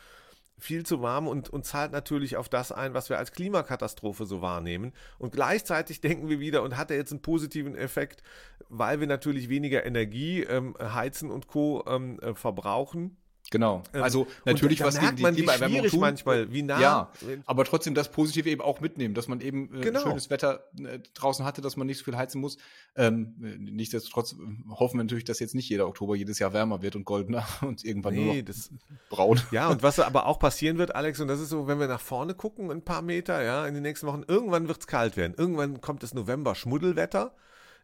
Viel 0.58 0.86
zu 0.86 1.02
warm 1.02 1.26
und, 1.26 1.50
und 1.50 1.64
zahlt 1.64 1.92
natürlich 1.92 2.36
auf 2.36 2.48
das 2.48 2.70
ein, 2.70 2.94
was 2.94 3.10
wir 3.10 3.18
als 3.18 3.32
Klimakatastrophe 3.32 4.24
so 4.24 4.40
wahrnehmen. 4.40 4.92
Und 5.18 5.32
gleichzeitig 5.32 6.00
denken 6.00 6.28
wir 6.28 6.38
wieder, 6.38 6.62
und 6.62 6.76
hat 6.76 6.90
er 6.90 6.96
jetzt 6.96 7.10
einen 7.10 7.22
positiven 7.22 7.74
Effekt, 7.74 8.22
weil 8.68 9.00
wir 9.00 9.06
natürlich 9.06 9.48
weniger 9.48 9.84
Energie 9.84 10.42
ähm, 10.42 10.76
heizen 10.80 11.30
und 11.30 11.48
Co. 11.48 11.84
Ähm, 11.86 12.20
äh, 12.20 12.34
verbrauchen. 12.34 13.16
Genau. 13.50 13.82
Ähm, 13.92 14.02
Also 14.02 14.26
natürlich 14.46 14.80
und 14.80 14.84
da 14.84 14.88
was 14.88 14.94
merkt 14.94 15.06
gegen 15.08 15.16
die 15.16 15.22
man, 15.22 15.34
wie 15.34 15.36
Klimaerwärmung 15.42 15.76
schwierig 15.76 15.90
tun. 15.92 16.00
manchmal, 16.00 16.52
wie 16.52 16.62
nah. 16.62 16.80
Ja, 16.80 17.10
aber 17.46 17.64
trotzdem 17.64 17.94
das 17.94 18.10
Positive 18.10 18.48
eben 18.50 18.60
auch 18.62 18.80
mitnehmen, 18.80 19.14
dass 19.14 19.28
man 19.28 19.40
eben 19.40 19.72
äh, 19.74 19.80
Genau. 19.80 20.00
schönes 20.00 20.30
Wetter 20.30 20.64
äh, 20.78 20.98
draußen 21.14 21.44
hatte, 21.44 21.60
dass 21.60 21.76
man 21.76 21.86
nicht 21.86 21.98
so 21.98 22.04
viel 22.04 22.16
heizen 22.16 22.40
muss. 22.40 22.56
Ähm, 22.96 23.34
äh, 23.42 23.56
nichtsdestotrotz 23.58 24.32
äh, 24.32 24.36
hoffen 24.70 24.98
wir 24.98 25.04
natürlich, 25.04 25.24
dass 25.24 25.40
jetzt 25.40 25.54
nicht 25.54 25.68
jeder 25.68 25.86
Oktober 25.86 26.16
jedes 26.16 26.38
Jahr 26.38 26.52
wärmer 26.52 26.82
wird 26.82 26.96
und 26.96 27.04
goldener 27.04 27.46
und 27.60 27.84
irgendwann 27.84 28.14
nur 28.14 28.24
Nee, 28.24 28.38
noch 28.40 28.46
das, 28.46 28.70
braun. 29.10 29.40
Ja, 29.50 29.68
und 29.68 29.82
was 29.82 30.00
aber 30.00 30.26
auch 30.26 30.38
passieren 30.38 30.78
wird, 30.78 30.94
Alex, 30.94 31.20
und 31.20 31.28
das 31.28 31.38
ist 31.38 31.50
so, 31.50 31.66
wenn 31.68 31.78
wir 31.78 31.86
nach 31.86 32.00
vorne 32.00 32.34
gucken, 32.34 32.70
ein 32.70 32.82
paar 32.82 33.02
Meter, 33.02 33.42
ja, 33.42 33.66
in 33.66 33.74
den 33.74 33.82
nächsten 33.82 34.06
Wochen, 34.06 34.24
irgendwann 34.26 34.68
wird 34.68 34.78
es 34.80 34.86
kalt 34.86 35.16
werden. 35.16 35.34
Irgendwann 35.36 35.80
kommt 35.80 36.02
das 36.02 36.14
November-Schmuddelwetter. 36.14 37.34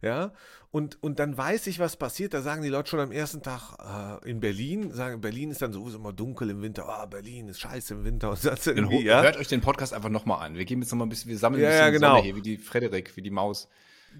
Ja, 0.02 0.33
und, 0.71 1.02
und 1.02 1.19
dann 1.19 1.37
weiß 1.37 1.66
ich, 1.66 1.78
was 1.78 1.97
passiert. 1.97 2.33
Da 2.33 2.42
sagen 2.42 2.62
die 2.62 2.69
Leute 2.69 2.90
schon 2.90 3.00
am 3.00 3.11
ersten 3.11 3.42
Tag 3.42 3.75
äh, 4.23 4.30
in 4.30 4.40
Berlin, 4.40 4.92
sagen, 4.92 5.21
Berlin 5.21 5.50
ist 5.50 5.62
dann 5.62 5.73
sowieso 5.73 5.99
immer 5.99 6.12
dunkel 6.12 6.50
im 6.50 6.62
Winter, 6.62 6.87
oh, 6.88 7.07
Berlin 7.07 7.49
ist 7.49 7.61
scheiße 7.61 7.95
im 7.95 8.04
Winter. 8.04 8.30
Und 8.30 8.45
das 8.45 8.66
irgendwie, 8.66 9.02
ja? 9.02 9.23
Hört 9.23 9.37
euch 9.37 9.49
den 9.49 9.61
Podcast 9.61 9.92
einfach 9.92 10.11
nochmal 10.11 10.47
an. 10.47 10.57
Wir 10.57 10.64
gehen 10.64 10.80
jetzt 10.80 10.92
nochmal 10.92 11.07
ein 11.07 11.11
bisschen, 11.11 11.30
wir 11.30 11.38
sammeln 11.38 11.62
ja, 11.62 11.69
ein 11.69 11.73
bisschen 11.73 11.87
ja, 11.87 11.90
genau. 11.90 12.11
Sonne 12.16 12.23
hier, 12.23 12.37
wie 12.37 12.42
die 12.42 12.57
Frederik, 12.57 13.16
wie 13.16 13.23
die 13.23 13.30
Maus. 13.30 13.69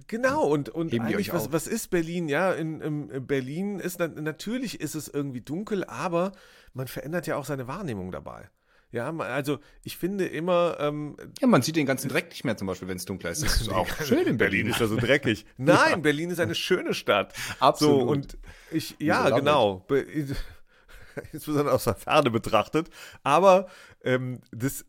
Genau, 0.06 0.44
und, 0.44 0.68
und 0.68 0.92
eigentlich, 0.92 1.32
was, 1.32 1.52
was 1.52 1.66
ist 1.66 1.90
Berlin? 1.90 2.28
Ja, 2.28 2.52
in, 2.52 2.80
in 2.80 3.26
Berlin 3.26 3.80
ist 3.80 3.99
natürlich 3.99 4.80
ist 4.80 4.94
es 4.94 5.08
irgendwie 5.08 5.40
dunkel, 5.40 5.84
aber 5.84 6.32
man 6.75 6.87
verändert 6.87 7.26
ja 7.26 7.37
auch 7.37 7.44
seine 7.44 7.66
Wahrnehmung 7.66 8.12
dabei. 8.12 8.49
Ja, 8.92 9.16
also 9.18 9.59
ich 9.85 9.97
finde 9.97 10.26
immer. 10.26 10.76
Ähm, 10.80 11.16
ja, 11.40 11.47
man 11.47 11.62
sieht 11.62 11.76
den 11.76 11.87
ganzen 11.87 12.09
Dreck 12.09 12.30
nicht 12.30 12.44
mehr 12.44 12.56
zum 12.56 12.66
Beispiel, 12.66 12.88
wenn 12.88 12.97
es 12.97 13.04
dunkler 13.04 13.30
ist. 13.30 13.42
Das 13.42 13.61
ist 13.61 13.68
auch 13.73 13.88
schön 14.04 14.26
in 14.26 14.37
Berlin. 14.37 14.66
ist 14.66 14.80
ja 14.80 14.87
so 14.87 14.97
dreckig. 15.00 15.47
Nein, 15.56 15.90
ja. 15.90 15.97
Berlin 15.97 16.30
ist 16.30 16.40
eine 16.40 16.54
schöne 16.54 16.92
Stadt. 16.94 17.32
Absolut. 17.61 18.00
So, 18.00 18.06
und 18.09 18.38
ich, 18.70 18.97
ja, 18.99 19.30
genau. 19.30 19.87
Insbesondere 21.32 21.75
aus 21.75 21.85
der 21.85 21.94
Ferne 21.94 22.30
betrachtet. 22.30 22.88
Aber 23.23 23.66
ähm, 24.02 24.40
das 24.50 24.85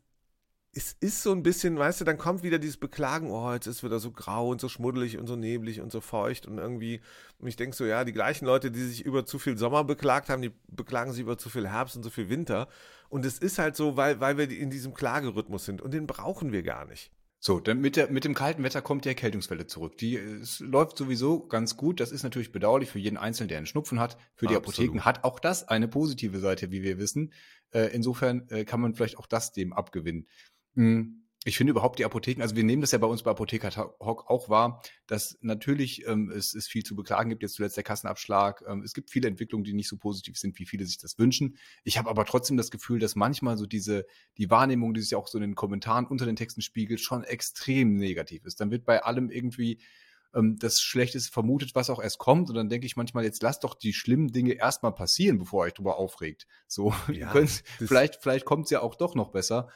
es 0.73 0.95
ist 1.01 1.21
so 1.21 1.33
ein 1.33 1.43
bisschen, 1.43 1.77
weißt 1.77 1.99
du, 1.99 2.05
dann 2.05 2.17
kommt 2.17 2.43
wieder 2.43 2.57
dieses 2.57 2.77
Beklagen, 2.77 3.29
oh, 3.29 3.51
jetzt 3.51 3.67
ist 3.67 3.83
wieder 3.83 3.99
so 3.99 4.11
grau 4.11 4.49
und 4.49 4.61
so 4.61 4.69
schmuddelig 4.69 5.17
und 5.17 5.27
so 5.27 5.35
neblig 5.35 5.81
und 5.81 5.91
so 5.91 5.99
feucht 5.99 6.45
und 6.45 6.59
irgendwie, 6.59 7.01
und 7.39 7.47
ich 7.49 7.57
denke 7.57 7.75
so, 7.75 7.85
ja, 7.85 8.05
die 8.05 8.13
gleichen 8.13 8.45
Leute, 8.45 8.71
die 8.71 8.83
sich 8.83 9.05
über 9.05 9.25
zu 9.25 9.37
viel 9.37 9.57
Sommer 9.57 9.83
beklagt 9.83 10.29
haben, 10.29 10.41
die 10.41 10.53
beklagen 10.67 11.11
sich 11.11 11.21
über 11.21 11.37
zu 11.37 11.49
viel 11.49 11.67
Herbst 11.67 11.97
und 11.97 12.03
so 12.03 12.09
viel 12.09 12.29
Winter. 12.29 12.69
Und 13.09 13.25
es 13.25 13.37
ist 13.37 13.59
halt 13.59 13.75
so, 13.75 13.97
weil, 13.97 14.21
weil 14.21 14.37
wir 14.37 14.49
in 14.49 14.69
diesem 14.69 14.93
Klagerhythmus 14.93 15.65
sind 15.65 15.81
und 15.81 15.93
den 15.93 16.07
brauchen 16.07 16.53
wir 16.53 16.63
gar 16.63 16.85
nicht. 16.85 17.11
So, 17.43 17.59
dann 17.59 17.81
mit, 17.81 17.95
der, 17.95 18.11
mit 18.11 18.23
dem 18.23 18.35
kalten 18.35 18.63
Wetter 18.63 18.83
kommt 18.83 19.03
die 19.03 19.09
Erkältungswelle 19.09 19.65
zurück. 19.65 19.97
Die 19.97 20.15
es 20.15 20.59
läuft 20.59 20.95
sowieso 20.95 21.47
ganz 21.47 21.75
gut. 21.75 21.99
Das 21.99 22.11
ist 22.11 22.21
natürlich 22.21 22.51
bedauerlich 22.51 22.91
für 22.91 22.99
jeden 22.99 23.17
Einzelnen, 23.17 23.49
der 23.49 23.57
einen 23.57 23.65
Schnupfen 23.65 23.99
hat. 23.99 24.15
Für 24.35 24.45
die 24.45 24.55
Absolut. 24.55 24.77
Apotheken 24.77 25.05
hat 25.05 25.23
auch 25.23 25.39
das 25.39 25.67
eine 25.67 25.87
positive 25.87 26.39
Seite, 26.39 26.69
wie 26.69 26.83
wir 26.83 26.99
wissen. 26.99 27.33
Äh, 27.71 27.87
insofern 27.93 28.47
äh, 28.49 28.63
kann 28.63 28.79
man 28.79 28.93
vielleicht 28.93 29.17
auch 29.17 29.25
das 29.25 29.51
dem 29.51 29.73
abgewinnen. 29.73 30.27
Mhm. 30.73 31.21
Ich 31.43 31.57
finde 31.57 31.71
überhaupt 31.71 31.97
die 31.97 32.05
Apotheken, 32.05 32.43
also 32.43 32.55
wir 32.55 32.63
nehmen 32.63 32.81
das 32.81 32.91
ja 32.91 32.99
bei 32.99 33.07
uns 33.07 33.23
bei 33.23 33.31
Apotheker 33.31 33.71
Talk 33.71 33.99
auch 33.99 34.47
wahr, 34.47 34.83
dass 35.07 35.39
natürlich 35.41 36.05
ähm, 36.05 36.29
es, 36.29 36.53
es 36.53 36.67
viel 36.67 36.83
zu 36.83 36.95
beklagen 36.95 37.31
gibt, 37.31 37.41
jetzt 37.41 37.55
zuletzt 37.55 37.77
der 37.77 37.83
Kassenabschlag. 37.83 38.63
Ähm, 38.67 38.83
es 38.83 38.93
gibt 38.93 39.09
viele 39.09 39.27
Entwicklungen, 39.27 39.63
die 39.63 39.73
nicht 39.73 39.89
so 39.89 39.97
positiv 39.97 40.37
sind, 40.37 40.59
wie 40.59 40.67
viele 40.67 40.85
sich 40.85 40.99
das 40.99 41.17
wünschen. 41.17 41.57
Ich 41.83 41.97
habe 41.97 42.11
aber 42.11 42.25
trotzdem 42.25 42.57
das 42.57 42.69
Gefühl, 42.69 42.99
dass 42.99 43.15
manchmal 43.15 43.57
so 43.57 43.65
diese, 43.65 44.05
die 44.37 44.51
Wahrnehmung, 44.51 44.93
die 44.93 45.01
sich 45.01 45.15
auch 45.15 45.27
so 45.27 45.39
in 45.39 45.41
den 45.41 45.55
Kommentaren 45.55 46.05
unter 46.05 46.27
den 46.27 46.35
Texten 46.35 46.61
spiegelt, 46.61 47.01
schon 47.01 47.23
extrem 47.23 47.95
negativ 47.95 48.45
ist. 48.45 48.61
Dann 48.61 48.69
wird 48.69 48.85
bei 48.85 49.01
allem 49.01 49.31
irgendwie 49.31 49.79
ähm, 50.35 50.57
das 50.59 50.79
Schlechteste 50.79 51.31
vermutet, 51.31 51.73
was 51.73 51.89
auch 51.89 52.01
erst 52.01 52.19
kommt. 52.19 52.49
Und 52.49 52.55
dann 52.55 52.69
denke 52.69 52.85
ich 52.85 52.95
manchmal, 52.95 53.23
jetzt 53.23 53.41
lasst 53.41 53.63
doch 53.63 53.73
die 53.73 53.93
schlimmen 53.93 54.31
Dinge 54.31 54.53
erstmal 54.53 54.93
passieren, 54.93 55.39
bevor 55.39 55.63
ihr 55.63 55.67
euch 55.67 55.73
drüber 55.73 55.97
aufregt. 55.97 56.45
So, 56.67 56.93
ja, 57.11 57.33
vielleicht, 57.79 58.17
vielleicht 58.21 58.45
kommt 58.45 58.65
es 58.65 58.69
ja 58.69 58.81
auch 58.81 58.93
doch 58.93 59.15
noch 59.15 59.31
besser. 59.31 59.69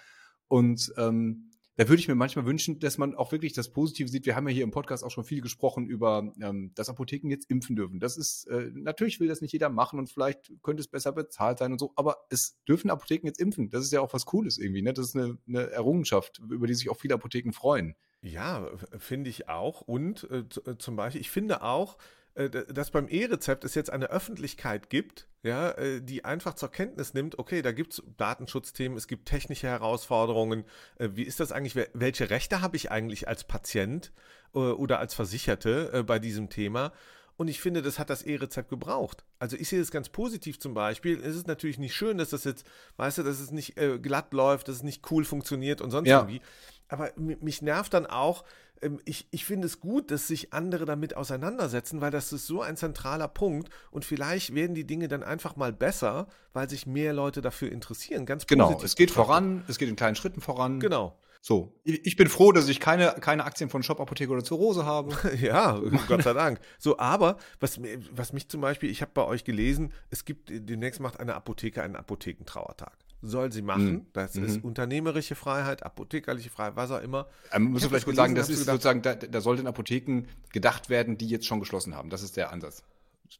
Und 0.48 0.94
ähm, 0.98 1.50
da 1.78 1.90
würde 1.90 2.00
ich 2.00 2.08
mir 2.08 2.16
manchmal 2.16 2.46
wünschen, 2.46 2.80
dass 2.80 2.98
man 2.98 3.16
auch 3.16 3.34
wirklich 3.34 3.52
das 3.52 3.70
Positive 3.70 4.08
sieht. 4.08 4.26
Wir 4.26 4.36
haben 4.36 4.48
ja 4.48 4.54
hier 4.54 4.64
im 4.64 4.72
Podcast 4.72 5.04
auch 5.04 5.12
schon 5.12 5.26
viel 5.26 5.42
gesprochen 5.42 5.88
über, 5.88 6.32
ähm, 6.42 6.72
dass 6.74 6.88
Apotheken 6.88 7.30
jetzt 7.30 7.50
impfen 7.50 7.76
dürfen. 7.76 8.00
Das 8.00 8.16
ist, 8.16 8.46
äh, 8.48 8.72
natürlich 8.74 9.20
will 9.20 9.28
das 9.28 9.42
nicht 9.42 9.52
jeder 9.52 9.70
machen 9.70 10.00
und 10.00 10.10
vielleicht 10.10 10.54
könnte 10.64 10.82
es 10.82 10.88
besser 10.88 11.12
bezahlt 11.12 11.60
sein 11.60 11.74
und 11.74 11.80
so, 11.80 11.92
aber 11.98 12.18
es 12.30 12.58
dürfen 12.68 12.90
Apotheken 12.90 13.28
jetzt 13.28 13.42
impfen. 13.42 13.70
Das 13.70 13.84
ist 13.84 13.92
ja 13.92 14.00
auch 14.00 14.14
was 14.14 14.26
Cooles 14.26 14.58
irgendwie, 14.58 14.82
ne? 14.82 14.94
Das 14.94 15.08
ist 15.08 15.16
eine, 15.18 15.38
eine 15.48 15.70
Errungenschaft, 15.72 16.40
über 16.50 16.66
die 16.66 16.76
sich 16.76 16.90
auch 16.90 16.98
viele 16.98 17.16
Apotheken 17.16 17.52
freuen. 17.52 17.96
Ja, 18.22 18.70
finde 18.98 19.30
ich 19.30 19.50
auch. 19.50 19.82
Und 19.82 20.28
äh, 20.32 20.46
äh 20.66 20.78
zum 20.78 20.96
Beispiel, 20.96 21.22
ich 21.22 21.30
finde 21.30 21.62
auch, 21.62 21.98
dass 22.36 22.92
beim 22.92 23.08
E-Rezept 23.08 23.64
es 23.64 23.76
jetzt 23.76 23.90
eine 23.90 24.10
Öffentlichkeit 24.10 24.90
gibt, 24.90 25.28
ja, 25.42 25.72
äh, 25.72 26.02
die 26.02 26.26
einfach 26.26 26.56
zur 26.56 26.70
Kenntnis 26.70 27.14
nimmt, 27.14 27.40
okay, 27.40 27.62
da 27.62 27.72
gibt 27.72 27.94
es 27.94 28.04
Datenschutzthemen, 28.18 28.98
es 28.98 29.08
gibt 29.08 29.28
technische 29.28 29.68
Herausforderungen. 29.68 30.66
Äh, 30.98 31.10
wie 31.14 31.24
ist 31.24 31.40
das 31.40 31.52
eigentlich? 31.52 31.88
Welche 31.94 32.30
Rechte 32.30 32.62
habe 32.62 32.76
ich 32.76 32.92
eigentlich 32.92 33.28
als 33.28 33.46
Patient 33.46 34.12
oder 34.52 35.00
als 35.00 35.14
Versicherte 35.14 36.06
bei 36.08 36.18
diesem 36.18 36.50
Thema? 36.50 36.94
Und 37.38 37.50
ich 37.50 37.60
finde, 37.60 37.82
das 37.82 38.00
hat 38.00 38.10
das 38.10 38.22
E-Rezept 38.24 38.70
gebraucht. 38.70 39.26
Also 39.40 39.58
ich 39.58 39.68
sehe 39.68 39.80
das 39.80 39.92
ganz 39.92 40.08
positiv 40.10 40.60
zum 40.60 40.74
Beispiel. 40.74 41.20
Es 41.22 41.36
ist 41.36 41.48
natürlich 41.48 41.78
nicht 41.78 41.94
schön, 41.94 42.18
dass 42.18 42.30
das 42.30 42.46
jetzt, 42.46 42.66
weißt 42.96 43.18
du, 43.18 43.24
dass 43.24 43.42
es 43.42 43.52
nicht 43.52 43.78
äh, 43.78 44.00
glatt 44.00 44.34
läuft, 44.34 44.70
dass 44.70 44.78
es 44.78 44.84
nicht 44.84 45.12
cool 45.12 45.26
funktioniert 45.26 45.82
und 45.82 45.92
sonst 45.92 46.08
ja. 46.08 46.20
irgendwie. 46.20 46.42
Aber 46.88 47.12
mich 47.16 47.62
nervt 47.62 47.94
dann 47.94 48.06
auch, 48.06 48.44
ähm, 48.82 49.00
ich, 49.06 49.28
ich 49.32 49.46
finde 49.46 49.68
es 49.68 49.80
gut, 49.80 50.12
dass 50.12 50.28
sich 50.28 50.54
andere 50.54 50.86
damit 50.86 51.16
auseinandersetzen, 51.16 52.02
weil 52.02 52.12
das 52.12 52.32
ist 52.32 52.48
so 52.48 52.62
ein 52.62 52.78
zentraler 52.78 53.28
Punkt 53.28 53.70
und 53.92 54.06
vielleicht 54.06 54.54
werden 54.54 54.76
die 54.76 54.86
Dinge 54.86 55.08
dann 55.08 55.24
einfach 55.24 55.56
mal 55.56 55.74
besser, 55.74 56.28
weil 56.54 56.70
sich 56.70 56.86
mehr 56.86 57.14
Leute 57.14 57.42
dafür 57.42 57.72
interessieren. 57.72 58.26
Ganz 58.26 58.48
genau, 58.48 58.80
es 58.84 58.96
geht 58.96 59.12
voran, 59.12 59.64
es 59.68 59.78
geht 59.78 59.90
in 59.90 59.96
kleinen 59.96 60.16
Schritten 60.16 60.42
voran. 60.42 60.80
Genau. 60.80 61.18
So, 61.42 61.76
ich 61.84 62.16
bin 62.16 62.28
froh, 62.28 62.52
dass 62.52 62.68
ich 62.70 62.80
keine, 62.80 63.18
keine 63.22 63.44
Aktien 63.44 63.70
von 63.70 63.84
Shop 63.84 64.00
Apotheke 64.00 64.32
oder 64.32 64.44
Zurose 64.44 64.84
habe. 64.84 65.16
ja, 65.40 65.80
Gott 66.08 66.24
sei 66.24 66.34
Dank. 66.34 66.60
So, 66.80 66.98
aber 66.98 67.38
was, 67.60 67.80
was 68.10 68.34
mich 68.34 68.50
zum 68.50 68.62
Beispiel, 68.62 68.90
ich 68.90 69.04
habe 69.04 69.12
bei 69.14 69.24
euch 69.24 69.44
gelesen, 69.44 69.94
es 70.10 70.26
gibt, 70.26 70.50
demnächst 70.50 71.00
macht 71.00 71.20
eine 71.20 71.36
Apotheke 71.36 71.84
einen 71.84 71.98
Apothekentrauertag 71.98 72.98
soll 73.28 73.52
sie 73.52 73.62
machen. 73.62 73.92
Mhm. 73.92 74.06
Das 74.14 74.36
ist 74.36 74.58
mhm. 74.58 74.70
unternehmerische 74.70 75.36
Freiheit, 75.36 75.84
apothekerliche 75.84 76.50
Freiheit, 76.50 76.76
was 76.76 76.92
auch 76.92 77.02
immer. 77.02 77.28
Ähm, 77.52 77.66
muss 77.72 77.82
man 77.82 77.90
vielleicht 77.90 78.06
gut 78.06 78.16
sagen, 78.16 78.36
das 78.36 78.50
ist 78.50 78.60
gedacht, 78.60 78.76
sozusagen, 78.76 79.02
da, 79.02 79.16
da 79.16 79.42
sollten 79.42 79.68
Apotheken 79.68 80.24
gedacht 80.52 80.90
werden, 80.90 81.18
die 81.18 81.28
jetzt 81.28 81.46
schon 81.46 81.60
geschlossen 81.60 81.96
haben. 81.96 82.10
Das 82.10 82.24
ist 82.24 82.38
der 82.38 82.52
Ansatz. 82.52 82.84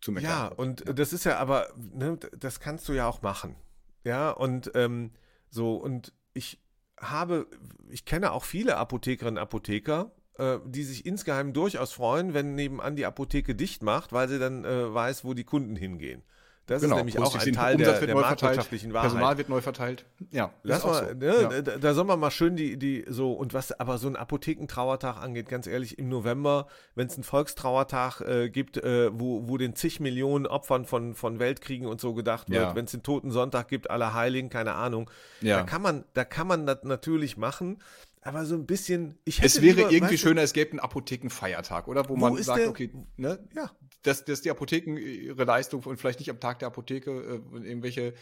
Zu 0.02 0.14
ja, 0.14 0.48
und 0.48 0.86
ja. 0.86 0.94
das 0.94 1.14
ist 1.14 1.26
ja 1.26 1.38
aber, 1.38 1.68
ne, 1.78 2.18
das 2.38 2.60
kannst 2.60 2.90
du 2.90 2.94
ja 2.94 3.08
auch 3.08 3.22
machen. 3.22 3.56
Ja, 4.04 4.32
und 4.32 4.72
ähm, 4.76 5.12
so, 5.50 5.76
und 5.76 6.12
ich 6.34 6.60
habe, 7.00 7.48
ich 7.90 8.06
kenne 8.06 8.32
auch 8.32 8.44
viele 8.44 8.78
Apothekerinnen 8.78 9.38
und 9.38 9.44
Apotheker, 9.44 10.12
äh, 10.38 10.60
die 10.66 10.84
sich 10.84 11.06
insgeheim 11.06 11.54
durchaus 11.54 11.92
freuen, 11.92 12.34
wenn 12.34 12.56
nebenan 12.56 12.96
die 12.96 13.06
Apotheke 13.06 13.56
dicht 13.56 13.84
macht, 13.84 14.12
weil 14.12 14.28
sie 14.28 14.40
dann 14.40 14.66
äh, 14.66 14.94
weiß, 14.94 15.24
wo 15.24 15.34
die 15.34 15.44
Kunden 15.44 15.76
hingehen. 15.76 16.24
Das 16.68 16.82
genau, 16.82 16.96
ist 16.96 16.98
nämlich 16.98 17.20
auch 17.20 17.36
ein 17.36 17.54
Teil 17.54 17.78
der, 17.78 18.00
der 18.00 18.16
marktwirtschaftlichen 18.16 18.92
Wahrheit. 18.92 19.12
Personal 19.12 19.38
wird 19.38 19.50
neu 19.50 19.62
verteilt. 19.62 20.06
Ja, 20.32 20.52
Lass 20.64 20.84
mal, 20.84 21.10
so. 21.10 21.14
ne, 21.14 21.42
ja. 21.42 21.62
da, 21.62 21.78
da 21.78 21.94
soll 21.94 22.06
man 22.06 22.20
mal 22.20 22.32
schön 22.32 22.56
die, 22.56 22.78
die 22.78 23.06
so, 23.08 23.34
und 23.34 23.54
was 23.54 23.72
aber 23.80 24.00
so 24.00 24.08
ein 24.08 24.16
Apothekentrauertag 24.16 25.22
angeht, 25.22 25.48
ganz 25.48 25.68
ehrlich, 25.68 26.00
im 26.00 26.10
November, 26.10 26.68
wenn 26.96 27.06
es 27.08 27.14
einen 27.16 27.24
Volkstrauertag 27.24 28.22
äh, 28.22 28.50
gibt, 28.50 28.78
äh, 28.78 29.12
wo, 29.14 29.48
wo 29.48 29.58
den 29.58 29.76
zig 29.76 30.00
Millionen 30.00 30.48
Opfern 30.48 30.86
von, 30.86 31.14
von 31.14 31.38
Weltkriegen 31.38 31.88
und 31.88 32.02
so 32.02 32.16
gedacht 32.16 32.50
wird, 32.50 32.62
ja. 32.62 32.76
wenn 32.76 32.86
es 32.86 32.92
den 32.92 33.04
Toten 33.04 33.30
Sonntag 33.30 33.68
gibt, 33.68 33.92
aller 33.92 34.16
Heiligen, 34.16 34.50
keine 34.50 34.74
Ahnung, 34.74 35.10
ja. 35.42 35.58
da 35.58 35.64
kann 35.64 35.84
man, 35.84 36.04
da 36.16 36.26
kann 36.26 36.48
man 36.48 36.66
das 36.66 36.84
natürlich 36.84 37.38
machen, 37.38 37.78
aber 38.26 38.44
so 38.46 38.56
ein 38.56 38.66
bisschen. 38.66 39.20
Ich 39.24 39.42
es 39.42 39.62
wäre 39.62 39.78
lieber, 39.78 39.92
irgendwie 39.92 40.18
schöner, 40.18 40.42
es 40.42 40.54
gäbe 40.54 40.72
einen 40.72 40.80
Apothekenfeiertag, 40.80 41.88
oder? 41.88 42.10
Wo, 42.10 42.16
wo 42.16 42.18
man 42.18 42.42
sagt, 42.42 42.60
der, 42.60 42.70
okay, 42.70 42.92
ne? 43.18 43.40
Ja. 43.56 43.72
Dass, 44.02 44.26
dass 44.26 44.42
die 44.42 44.50
Apotheken 44.50 44.98
ihre 44.98 45.44
Leistung 45.44 45.84
und 45.84 45.98
vielleicht 45.98 46.20
nicht 46.20 46.32
am 46.32 46.40
Tag 46.40 46.58
der 46.58 46.70
Apotheke 46.70 47.12
äh, 47.12 47.68
irgendwelche. 47.68 48.08
Äh 48.08 48.14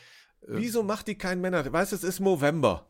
Wieso 0.47 0.83
macht 0.83 1.07
die 1.07 1.15
kein 1.15 1.39
Männer? 1.39 1.71
Weißt 1.71 1.93
du, 1.93 1.95
es 1.95 2.03
ist 2.03 2.19
November. 2.19 2.85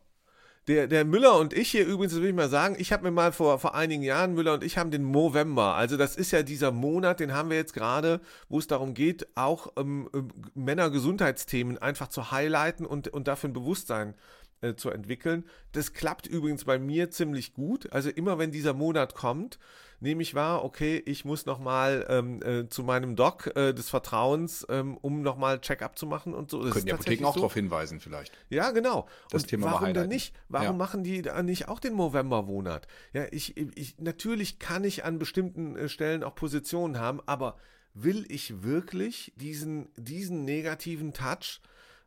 Der, 0.68 0.88
der 0.88 1.06
Müller 1.06 1.38
und 1.38 1.54
ich 1.54 1.70
hier 1.70 1.86
übrigens, 1.86 2.14
das 2.14 2.22
will 2.22 2.30
ich 2.30 2.36
mal 2.36 2.50
sagen, 2.50 2.78
ich 2.80 2.94
habe 2.94 3.04
mir 3.04 3.12
mal 3.12 3.32
vor, 3.34 3.60
vor 3.60 3.76
einigen 3.76 4.02
Jahren, 4.02 4.34
Müller 4.34 4.54
und 4.54 4.64
ich 4.64 4.78
haben 4.78 4.92
den 4.92 5.04
Movember. 5.04 5.76
Also 5.76 5.98
das 5.98 6.16
ist 6.16 6.32
ja 6.32 6.42
dieser 6.42 6.72
Monat, 6.72 7.20
den 7.20 7.34
haben 7.34 7.50
wir 7.50 7.58
jetzt 7.58 7.74
gerade, 7.74 8.22
wo 8.48 8.60
es 8.60 8.68
darum 8.68 8.94
geht, 8.94 9.28
auch 9.36 9.74
ähm, 9.78 10.10
ähm 10.14 10.30
Männergesundheitsthemen 10.56 11.78
einfach 11.78 12.08
zu 12.08 12.32
highlighten 12.32 12.86
und, 12.86 13.10
und 13.10 13.28
dafür 13.28 13.50
ein 13.50 13.54
Bewusstsein 13.54 14.16
äh, 14.64 14.76
zu 14.76 14.90
entwickeln. 14.90 15.46
Das 15.74 15.94
klappt 15.94 16.28
übrigens 16.28 16.66
bei 16.66 16.80
mir 16.80 17.12
ziemlich 17.12 17.54
gut. 17.54 17.92
Also 17.92 18.10
immer 18.10 18.38
wenn 18.40 18.52
dieser 18.52 18.74
Monat 18.74 19.14
kommt, 19.14 19.60
nehme 20.00 20.22
ich 20.22 20.36
wahr, 20.36 20.64
okay, 20.64 21.02
ich 21.06 21.26
muss 21.26 21.46
nochmal 21.46 22.06
ähm, 22.10 22.42
äh, 22.44 22.68
zu 22.68 22.84
meinem 22.84 23.16
Doc 23.16 23.56
äh, 23.56 23.74
des 23.74 23.90
Vertrauens, 23.90 24.66
ähm, 24.70 24.98
um 24.98 25.22
nochmal 25.22 25.62
Check-up 25.62 25.98
zu 25.98 26.06
machen 26.06 26.34
und 26.34 26.52
so. 26.52 26.64
Das 26.64 26.74
Können 26.74 26.86
die 26.86 26.94
Apotheken 26.94 27.26
auch 27.26 27.34
so. 27.34 27.40
darauf 27.40 27.54
hinweisen 27.54 28.00
vielleicht. 28.00 28.38
Ja, 28.50 28.72
genau. 28.72 29.08
Das 29.30 29.44
und 29.44 29.50
Thema 29.50 29.72
warum 29.72 29.94
denn 29.94 30.10
nicht? 30.10 30.36
Warum 30.50 30.66
ja. 30.68 30.74
machen 30.74 31.04
die 31.04 31.22
da 31.22 31.42
nicht 31.42 31.68
auch 31.68 31.80
den 31.80 31.96
November-Monat? 31.96 32.88
Ja, 33.14 33.26
ich, 33.32 33.58
ich, 33.58 33.98
natürlich 34.00 34.60
kann 34.60 34.84
ich 34.84 35.06
an 35.06 35.20
bestimmten 35.20 35.76
äh, 35.76 35.90
Stellen 35.90 36.24
auch 36.24 36.36
Positionen 36.36 37.00
haben, 37.00 37.22
aber 37.26 37.58
will 37.94 38.26
ich 38.28 38.64
wirklich 38.64 39.34
diesen, 39.36 39.90
diesen 39.96 40.46
negativen 40.46 41.14
Touch 41.14 41.62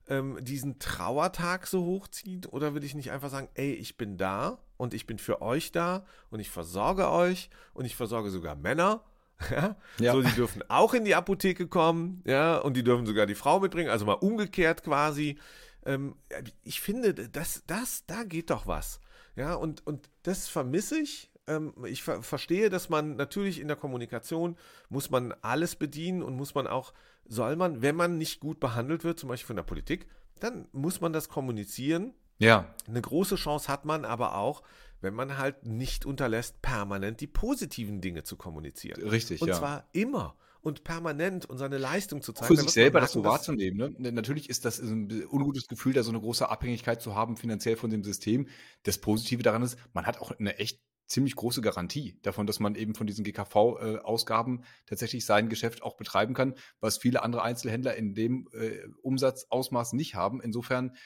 ähm, 0.08 0.38
diesen 0.42 0.78
Trauertag 0.78 1.66
so 1.66 1.84
hochzieht? 1.84 2.52
Oder 2.52 2.74
will 2.74 2.84
ich 2.84 2.94
nicht 2.94 3.10
einfach 3.10 3.30
sagen, 3.30 3.48
ey, 3.54 3.72
ich 3.72 3.96
bin 3.96 4.16
da 4.16 4.58
und 4.76 4.94
ich 4.94 5.06
bin 5.06 5.18
für 5.18 5.42
euch 5.42 5.72
da 5.72 6.04
und 6.30 6.40
ich 6.40 6.50
versorge 6.50 7.10
euch 7.10 7.50
und 7.74 7.84
ich 7.84 7.96
versorge 7.96 8.30
sogar 8.30 8.54
Männer? 8.54 9.02
Ja? 9.50 9.76
ja? 9.98 10.12
So, 10.12 10.22
die 10.22 10.32
dürfen 10.32 10.62
auch 10.68 10.94
in 10.94 11.04
die 11.04 11.14
Apotheke 11.14 11.68
kommen, 11.68 12.22
ja, 12.24 12.56
und 12.56 12.74
die 12.74 12.82
dürfen 12.82 13.04
sogar 13.04 13.26
die 13.26 13.34
Frau 13.34 13.60
mitbringen, 13.60 13.90
also 13.90 14.06
mal 14.06 14.14
umgekehrt 14.14 14.82
quasi. 14.82 15.36
Ähm, 15.84 16.16
ich 16.62 16.80
finde, 16.80 17.12
das, 17.12 17.62
das, 17.66 18.06
da 18.06 18.24
geht 18.24 18.48
doch 18.48 18.66
was. 18.66 18.98
Ja, 19.34 19.52
und, 19.52 19.86
und 19.86 20.08
das 20.22 20.48
vermisse 20.48 20.98
ich 20.98 21.30
ähm, 21.46 21.74
ich 21.84 22.02
ver 22.02 22.22
verstehe, 22.22 22.70
dass 22.70 22.88
man 22.88 23.16
natürlich 23.16 23.60
in 23.60 23.68
der 23.68 23.76
Kommunikation 23.76 24.56
muss 24.88 25.10
man 25.10 25.32
alles 25.42 25.76
bedienen 25.76 26.22
und 26.22 26.36
muss 26.36 26.54
man 26.54 26.66
auch, 26.66 26.92
soll 27.28 27.56
man, 27.56 27.82
wenn 27.82 27.96
man 27.96 28.18
nicht 28.18 28.40
gut 28.40 28.60
behandelt 28.60 29.04
wird, 29.04 29.18
zum 29.18 29.28
Beispiel 29.28 29.48
von 29.48 29.56
der 29.56 29.62
Politik, 29.62 30.06
dann 30.40 30.68
muss 30.72 31.00
man 31.00 31.12
das 31.12 31.28
kommunizieren. 31.28 32.14
Ja. 32.38 32.74
Eine 32.86 33.00
große 33.00 33.36
Chance 33.36 33.68
hat 33.68 33.84
man 33.84 34.04
aber 34.04 34.36
auch, 34.36 34.62
wenn 35.00 35.14
man 35.14 35.38
halt 35.38 35.66
nicht 35.66 36.04
unterlässt, 36.04 36.62
permanent 36.62 37.20
die 37.20 37.26
positiven 37.26 38.00
Dinge 38.00 38.24
zu 38.24 38.36
kommunizieren. 38.36 39.02
Richtig, 39.02 39.40
und 39.40 39.48
ja. 39.48 39.54
Und 39.54 39.58
zwar 39.60 39.88
immer 39.92 40.36
und 40.66 40.82
permanent 40.82 41.46
und 41.46 41.58
seine 41.58 41.78
Leistung 41.78 42.22
zu 42.22 42.32
zeigen. 42.32 42.54
Für 42.54 42.60
sich 42.60 42.72
selber 42.72 43.00
das 43.00 43.12
so 43.12 43.22
wahrzunehmen. 43.22 43.94
Ne? 43.98 44.10
Natürlich 44.10 44.50
ist 44.50 44.64
das 44.64 44.80
ein 44.80 45.24
ungutes 45.30 45.68
Gefühl, 45.68 45.92
da 45.92 46.02
so 46.02 46.10
eine 46.10 46.20
große 46.20 46.48
Abhängigkeit 46.48 47.00
zu 47.00 47.14
haben 47.14 47.36
finanziell 47.36 47.76
von 47.76 47.88
dem 47.88 48.02
System. 48.02 48.48
Das 48.82 48.98
Positive 48.98 49.44
daran 49.44 49.62
ist, 49.62 49.78
man 49.92 50.06
hat 50.06 50.20
auch 50.20 50.32
eine 50.32 50.58
echt 50.58 50.80
ziemlich 51.06 51.36
große 51.36 51.60
Garantie 51.60 52.18
davon, 52.22 52.46
dass 52.46 52.60
man 52.60 52.74
eben 52.74 52.94
von 52.94 53.06
diesen 53.06 53.24
GKV-Ausgaben 53.24 54.60
äh, 54.60 54.62
tatsächlich 54.86 55.24
sein 55.24 55.48
Geschäft 55.48 55.82
auch 55.82 55.96
betreiben 55.96 56.34
kann, 56.34 56.54
was 56.80 56.98
viele 56.98 57.22
andere 57.22 57.42
Einzelhändler 57.42 57.94
in 57.96 58.14
dem 58.14 58.48
äh, 58.52 58.86
Umsatzausmaß 59.02 59.92
nicht 59.92 60.14
haben. 60.14 60.40
Insofern, 60.40 60.96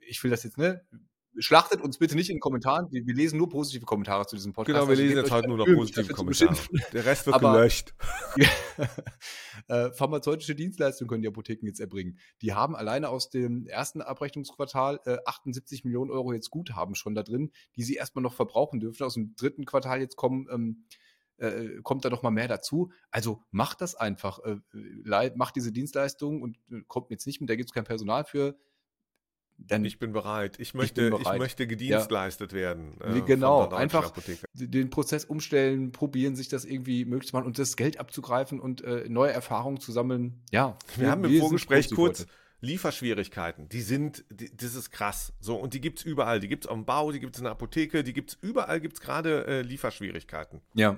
ich 0.00 0.22
will 0.22 0.30
das 0.30 0.42
jetzt, 0.44 0.58
ne, 0.58 0.86
schlachtet 1.38 1.80
uns 1.80 1.98
bitte 1.98 2.16
nicht 2.16 2.30
in 2.30 2.36
den 2.36 2.40
Kommentaren. 2.40 2.90
Wir, 2.90 3.06
wir, 3.06 3.14
lesen 3.14 3.38
nur 3.38 3.48
positive 3.48 3.84
Kommentare 3.84 4.26
zu 4.26 4.36
diesem 4.36 4.52
Podcast. 4.52 4.74
Genau, 4.74 4.86
wir 4.86 4.90
also 4.90 5.02
lesen 5.02 5.16
jetzt 5.16 5.30
halt 5.30 5.46
nur 5.46 5.56
noch 5.56 5.66
positive 5.66 6.12
Kommentare. 6.12 6.56
Der 6.92 7.04
Rest 7.04 7.26
wird 7.26 7.36
Aber, 7.36 7.52
gelöscht. 7.52 7.94
äh, 9.68 9.90
pharmazeutische 9.92 10.54
Dienstleistungen 10.54 11.08
können 11.08 11.22
die 11.22 11.28
Apotheken 11.28 11.66
jetzt 11.66 11.80
erbringen. 11.80 12.18
Die 12.42 12.54
haben 12.54 12.76
alleine 12.76 13.08
aus 13.08 13.30
dem 13.30 13.66
ersten 13.66 14.02
Abrechnungsquartal 14.02 15.00
äh, 15.04 15.18
78 15.24 15.84
Millionen 15.84 16.10
Euro 16.10 16.32
jetzt 16.32 16.50
Guthaben 16.50 16.94
schon 16.94 17.14
da 17.14 17.22
drin, 17.22 17.52
die 17.76 17.82
sie 17.82 17.94
erstmal 17.94 18.22
noch 18.22 18.34
verbrauchen 18.34 18.80
dürfen. 18.80 19.04
Aus 19.04 19.14
dem 19.14 19.34
dritten 19.36 19.64
Quartal 19.64 20.00
jetzt 20.00 20.16
kommen. 20.16 20.46
Ähm, 20.50 20.84
äh, 21.38 21.80
kommt 21.82 22.04
da 22.04 22.10
noch 22.10 22.22
mal 22.22 22.30
mehr 22.30 22.48
dazu. 22.48 22.90
Also 23.10 23.42
macht 23.52 23.80
das 23.80 23.94
einfach. 23.94 24.40
Äh, 24.40 25.30
macht 25.36 25.54
diese 25.56 25.72
Dienstleistung 25.72 26.42
und 26.42 26.58
äh, 26.70 26.82
kommt 26.88 27.10
jetzt 27.10 27.26
nicht 27.26 27.40
mit, 27.40 27.48
da 27.48 27.54
gibt 27.54 27.70
es 27.70 27.74
kein 27.74 27.84
Personal 27.84 28.24
für 28.24 28.56
dann 29.58 29.84
ich 29.84 29.98
bin 29.98 30.12
bereit. 30.12 30.58
Ich 30.58 30.74
möchte, 30.74 31.04
ich, 31.04 31.10
bereit. 31.10 31.34
ich 31.34 31.38
möchte 31.38 31.66
gedienstleistet 31.66 32.52
ja. 32.52 32.58
werden. 32.58 33.00
Äh, 33.00 33.20
genau, 33.22 33.68
einfach 33.70 34.12
den 34.54 34.90
Prozess 34.90 35.24
umstellen, 35.24 35.92
probieren, 35.92 36.36
sich 36.36 36.48
das 36.48 36.64
irgendwie 36.64 37.04
möglich 37.04 37.30
zu 37.30 37.36
machen 37.36 37.46
und 37.46 37.58
das 37.58 37.76
Geld 37.76 37.98
abzugreifen 37.98 38.60
und 38.60 38.82
äh, 38.82 39.08
neue 39.08 39.32
Erfahrungen 39.32 39.80
zu 39.80 39.92
sammeln. 39.92 40.40
Ja, 40.52 40.78
wir, 40.94 41.04
wir 41.04 41.10
haben 41.10 41.24
im 41.24 41.40
Vorgespräch 41.40 41.90
kurz 41.94 42.26
Lieferschwierigkeiten. 42.60 43.68
Die 43.68 43.82
sind, 43.82 44.24
die, 44.30 44.54
das 44.56 44.74
ist 44.74 44.90
krass. 44.90 45.32
So, 45.40 45.56
und 45.56 45.74
die 45.74 45.80
gibt 45.80 46.00
es 46.00 46.04
überall. 46.04 46.40
Die 46.40 46.48
gibt 46.48 46.64
es 46.64 46.70
am 46.70 46.84
Bau, 46.84 47.12
die 47.12 47.20
gibt 47.20 47.36
es 47.36 47.40
in 47.40 47.44
der 47.44 47.52
Apotheke, 47.52 48.02
die 48.02 48.12
gibt 48.12 48.30
es 48.30 48.38
überall, 48.40 48.80
gibt 48.80 48.94
es 48.94 49.00
gerade 49.00 49.46
äh, 49.46 49.62
Lieferschwierigkeiten. 49.62 50.60
Ja. 50.74 50.96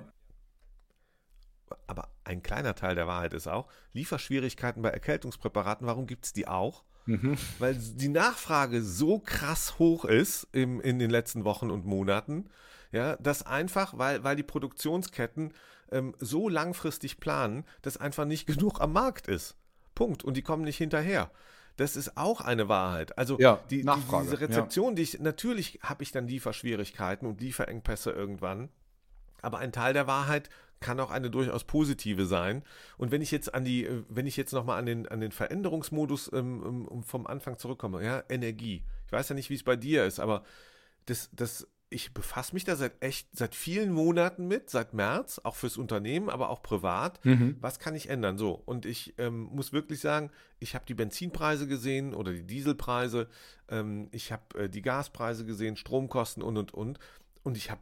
Aber 1.87 2.09
ein 2.23 2.43
kleiner 2.43 2.75
Teil 2.75 2.95
der 2.95 3.07
Wahrheit 3.07 3.33
ist 3.33 3.47
auch, 3.47 3.67
Lieferschwierigkeiten 3.93 4.81
bei 4.81 4.89
Erkältungspräparaten, 4.89 5.87
warum 5.87 6.05
gibt 6.05 6.25
es 6.25 6.33
die 6.33 6.47
auch? 6.47 6.83
Mhm. 7.05 7.37
Weil 7.59 7.75
die 7.75 8.09
Nachfrage 8.09 8.81
so 8.81 9.19
krass 9.19 9.79
hoch 9.79 10.05
ist 10.05 10.47
im, 10.51 10.79
in 10.81 10.99
den 10.99 11.09
letzten 11.09 11.43
Wochen 11.43 11.71
und 11.71 11.85
Monaten, 11.85 12.49
ja, 12.91 13.15
dass 13.17 13.45
einfach, 13.45 13.97
weil, 13.97 14.23
weil 14.23 14.35
die 14.35 14.43
Produktionsketten 14.43 15.53
ähm, 15.91 16.15
so 16.19 16.49
langfristig 16.49 17.19
planen, 17.19 17.65
dass 17.81 17.97
einfach 17.97 18.25
nicht 18.25 18.45
genug 18.47 18.81
am 18.81 18.93
Markt 18.93 19.27
ist. 19.27 19.55
Punkt. 19.95 20.23
Und 20.23 20.37
die 20.37 20.41
kommen 20.41 20.63
nicht 20.63 20.77
hinterher. 20.77 21.31
Das 21.77 21.95
ist 21.95 22.17
auch 22.17 22.41
eine 22.41 22.67
Wahrheit. 22.67 23.17
Also 23.17 23.39
ja, 23.39 23.59
die, 23.69 23.83
Nachfrage, 23.83 24.25
diese 24.25 24.39
Rezeption, 24.41 24.89
ja. 24.89 24.95
die 24.95 25.01
ich, 25.03 25.19
natürlich 25.19 25.79
habe 25.81 26.03
ich 26.03 26.11
dann 26.11 26.27
Lieferschwierigkeiten 26.27 27.27
und 27.27 27.41
Lieferengpässe 27.41 28.11
irgendwann. 28.11 28.69
Aber 29.41 29.59
ein 29.59 29.71
Teil 29.71 29.93
der 29.93 30.05
Wahrheit 30.05 30.49
kann 30.81 30.99
auch 30.99 31.11
eine 31.11 31.29
durchaus 31.29 31.63
positive 31.63 32.25
sein. 32.25 32.63
Und 32.97 33.11
wenn 33.11 33.21
ich 33.21 33.31
jetzt 33.31 33.53
an 33.53 33.63
die, 33.63 33.85
äh, 33.85 34.03
wenn 34.09 34.27
ich 34.27 34.35
jetzt 34.35 34.51
nochmal 34.51 34.79
an 34.79 34.85
den, 34.85 35.07
an 35.07 35.21
den 35.21 35.31
Veränderungsmodus 35.31 36.31
ähm, 36.33 36.87
ähm 36.91 37.03
vom 37.03 37.27
Anfang 37.27 37.57
zurückkomme, 37.57 38.03
ja, 38.03 38.23
Energie. 38.27 38.83
Ich 39.05 39.11
weiß 39.11 39.29
ja 39.29 39.35
nicht, 39.35 39.49
wie 39.49 39.55
es 39.55 39.63
bei 39.63 39.75
dir 39.75 40.05
ist, 40.05 40.19
aber 40.19 40.43
das, 41.05 41.29
das, 41.33 41.67
ich 41.89 42.13
befasse 42.13 42.53
mich 42.53 42.63
da 42.63 42.75
seit 42.75 43.01
echt, 43.03 43.27
seit 43.33 43.53
vielen 43.53 43.91
Monaten 43.91 44.47
mit, 44.47 44.69
seit 44.69 44.93
März, 44.93 45.39
auch 45.43 45.55
fürs 45.55 45.77
Unternehmen, 45.77 46.29
aber 46.29 46.49
auch 46.49 46.63
privat. 46.63 47.23
Mhm. 47.25 47.57
Was 47.59 47.79
kann 47.79 47.95
ich 47.95 48.09
ändern? 48.09 48.37
So, 48.37 48.51
und 48.65 48.85
ich 48.85 49.13
ähm, 49.17 49.49
muss 49.51 49.73
wirklich 49.73 49.99
sagen, 49.99 50.31
ich 50.59 50.73
habe 50.73 50.85
die 50.85 50.93
Benzinpreise 50.93 51.67
gesehen 51.67 52.13
oder 52.13 52.31
die 52.31 52.47
Dieselpreise, 52.47 53.27
ähm, 53.69 54.07
ich 54.11 54.31
habe 54.31 54.63
äh, 54.63 54.69
die 54.69 54.81
Gaspreise 54.81 55.45
gesehen, 55.45 55.75
Stromkosten 55.75 56.41
und 56.41 56.57
und 56.57 56.73
und. 56.73 56.99
Und 57.43 57.57
ich 57.57 57.71
habe 57.71 57.81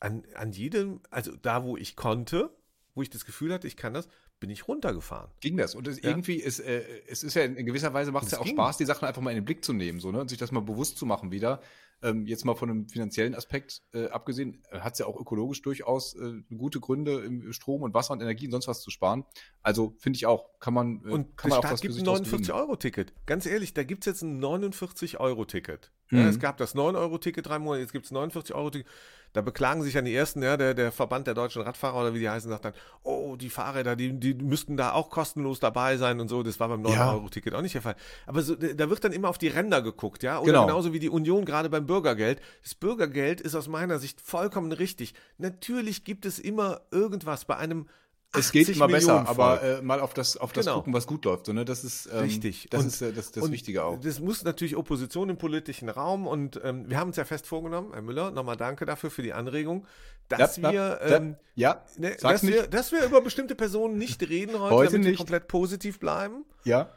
an, 0.00 0.24
an 0.34 0.52
jedem, 0.52 1.00
also 1.10 1.34
da, 1.36 1.64
wo 1.64 1.76
ich 1.76 1.96
konnte, 1.96 2.50
wo 2.94 3.02
ich 3.02 3.10
das 3.10 3.24
Gefühl 3.24 3.52
hatte, 3.52 3.66
ich 3.66 3.76
kann 3.76 3.94
das, 3.94 4.08
bin 4.40 4.50
ich 4.50 4.68
runtergefahren. 4.68 5.30
Ging 5.40 5.56
das? 5.56 5.74
Und 5.74 5.88
es, 5.88 6.00
ja. 6.00 6.10
irgendwie 6.10 6.34
ist, 6.34 6.60
äh, 6.60 6.82
es 7.08 7.22
ist 7.22 7.34
ja 7.34 7.42
in 7.42 7.66
gewisser 7.66 7.92
Weise 7.92 8.12
macht 8.12 8.26
es 8.26 8.32
ja 8.32 8.38
auch 8.38 8.44
ging. 8.44 8.54
Spaß, 8.54 8.76
die 8.76 8.84
Sachen 8.84 9.06
einfach 9.06 9.22
mal 9.22 9.30
in 9.30 9.36
den 9.36 9.44
Blick 9.44 9.64
zu 9.64 9.72
nehmen, 9.72 10.00
so, 10.00 10.12
ne? 10.12 10.20
Und 10.20 10.28
sich 10.28 10.38
das 10.38 10.52
mal 10.52 10.60
bewusst 10.60 10.98
zu 10.98 11.06
machen 11.06 11.30
wieder. 11.30 11.60
Ähm, 12.00 12.26
jetzt 12.26 12.44
mal 12.44 12.54
von 12.54 12.70
einem 12.70 12.88
finanziellen 12.88 13.34
Aspekt 13.34 13.82
äh, 13.92 14.06
abgesehen, 14.06 14.62
äh, 14.70 14.78
hat 14.78 14.92
es 14.92 15.00
ja 15.00 15.06
auch 15.06 15.18
ökologisch 15.18 15.62
durchaus 15.62 16.14
äh, 16.14 16.42
gute 16.56 16.78
Gründe, 16.78 17.24
im 17.24 17.52
Strom 17.52 17.82
und 17.82 17.92
Wasser 17.92 18.12
und 18.12 18.20
Energie 18.20 18.46
und 18.46 18.52
sonst 18.52 18.68
was 18.68 18.82
zu 18.82 18.90
sparen. 18.90 19.24
Also 19.62 19.96
finde 19.98 20.16
ich 20.16 20.26
auch, 20.26 20.60
kann 20.60 20.74
man. 20.74 21.02
Äh, 21.04 21.10
und 21.10 21.36
kann 21.36 21.50
man 21.50 21.58
auch 21.58 21.64
was 21.64 21.80
gibt 21.80 21.96
ein 21.96 22.06
49-Euro-Ticket. 22.06 23.14
Ganz 23.26 23.46
ehrlich, 23.46 23.74
da 23.74 23.82
gibt 23.82 24.06
es 24.06 24.06
jetzt 24.06 24.22
ein 24.22 24.40
49-Euro-Ticket. 24.40 25.90
Mhm. 26.10 26.18
Ja, 26.18 26.28
es 26.28 26.38
gab 26.38 26.56
das 26.56 26.74
9-Euro-Ticket 26.74 27.46
drei 27.46 27.58
Monate, 27.58 27.82
jetzt 27.82 27.92
gibt 27.92 28.06
es 28.06 28.12
ein 28.12 28.16
49-Euro-Ticket. 28.16 28.86
Da 29.34 29.42
beklagen 29.42 29.82
sich 29.82 29.92
dann 29.92 30.06
die 30.06 30.14
ersten, 30.14 30.42
ja, 30.42 30.56
der, 30.56 30.72
der 30.72 30.90
Verband 30.90 31.26
der 31.26 31.34
deutschen 31.34 31.60
Radfahrer 31.60 32.00
oder 32.00 32.14
wie 32.14 32.18
die 32.18 32.30
heißen, 32.30 32.50
sagt 32.50 32.64
dann, 32.64 32.72
oh, 33.02 33.36
die 33.36 33.50
Fahrräder, 33.50 33.94
die, 33.94 34.18
die 34.18 34.32
müssten 34.32 34.78
da 34.78 34.92
auch 34.92 35.10
kostenlos 35.10 35.60
dabei 35.60 35.98
sein 35.98 36.18
und 36.18 36.28
so. 36.28 36.42
Das 36.42 36.58
war 36.60 36.68
beim 36.68 36.82
9-Euro-Ticket 36.82 37.54
auch 37.54 37.60
nicht 37.60 37.74
der 37.74 37.82
Fall. 37.82 37.96
Aber 38.26 38.40
so, 38.40 38.54
da 38.54 38.88
wird 38.88 39.04
dann 39.04 39.12
immer 39.12 39.28
auf 39.28 39.36
die 39.36 39.48
Ränder 39.48 39.82
geguckt, 39.82 40.22
ja. 40.22 40.38
Oder 40.38 40.52
genau. 40.52 40.66
genauso 40.66 40.94
wie 40.94 40.98
die 40.98 41.10
Union 41.10 41.44
gerade 41.44 41.68
beim 41.68 41.86
Bürgergeld. 41.86 42.40
Das 42.62 42.74
Bürgergeld 42.74 43.42
ist 43.42 43.54
aus 43.54 43.68
meiner 43.68 43.98
Sicht 43.98 44.20
vollkommen 44.22 44.72
richtig. 44.72 45.12
Natürlich 45.36 46.04
gibt 46.04 46.24
es 46.24 46.38
immer 46.38 46.80
irgendwas 46.90 47.44
bei 47.44 47.56
einem 47.56 47.86
es 48.34 48.52
geht 48.52 48.68
immer 48.68 48.86
Millionen 48.88 49.24
besser, 49.24 49.28
aber 49.28 49.62
äh, 49.62 49.82
mal 49.82 50.00
auf 50.00 50.12
das, 50.12 50.36
auf 50.36 50.52
das 50.52 50.66
genau. 50.66 50.78
gucken, 50.78 50.92
was 50.92 51.06
gut 51.06 51.24
läuft. 51.24 51.46
So, 51.46 51.52
ne? 51.52 51.64
Das 51.64 51.82
ist 51.82 52.06
ähm, 52.12 52.20
richtig. 52.20 52.68
Das 52.70 52.82
und, 52.82 52.88
ist 52.88 53.00
äh, 53.00 53.12
das, 53.12 53.32
das 53.32 53.50
Wichtige 53.50 53.84
auch. 53.84 53.98
Das 54.00 54.20
muss 54.20 54.44
natürlich 54.44 54.76
Opposition 54.76 55.30
im 55.30 55.38
politischen 55.38 55.88
Raum 55.88 56.26
und 56.26 56.60
ähm, 56.62 56.88
wir 56.90 56.98
haben 56.98 57.08
uns 57.08 57.16
ja 57.16 57.24
fest 57.24 57.46
vorgenommen, 57.46 57.92
Herr 57.92 58.02
Müller, 58.02 58.30
nochmal 58.30 58.56
danke 58.56 58.84
dafür 58.84 59.10
für 59.10 59.22
die 59.22 59.32
Anregung, 59.32 59.86
dass 60.28 60.58
ja, 60.58 60.72
wir, 60.72 61.00
ähm, 61.02 61.36
ja, 61.54 61.82
ne, 61.96 62.16
dass, 62.20 62.42
wir 62.46 62.66
dass 62.66 62.92
wir 62.92 63.04
über 63.04 63.22
bestimmte 63.22 63.54
Personen 63.54 63.96
nicht 63.96 64.20
reden 64.28 64.60
heute, 64.60 64.74
heute 64.74 64.92
damit 64.92 65.06
nicht. 65.06 65.12
wir 65.12 65.16
komplett 65.18 65.48
positiv 65.48 65.98
bleiben. 65.98 66.44
Ja. 66.64 66.90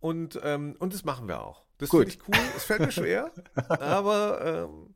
Und, 0.00 0.40
ähm, 0.42 0.74
und 0.78 0.94
das 0.94 1.04
machen 1.04 1.28
wir 1.28 1.42
auch. 1.42 1.62
Das 1.78 1.90
finde 1.90 2.08
ich 2.08 2.18
cool. 2.28 2.34
Es 2.56 2.64
fällt 2.64 2.80
mir 2.80 2.92
schwer, 2.92 3.30
aber 3.68 4.68
ähm, 4.70 4.94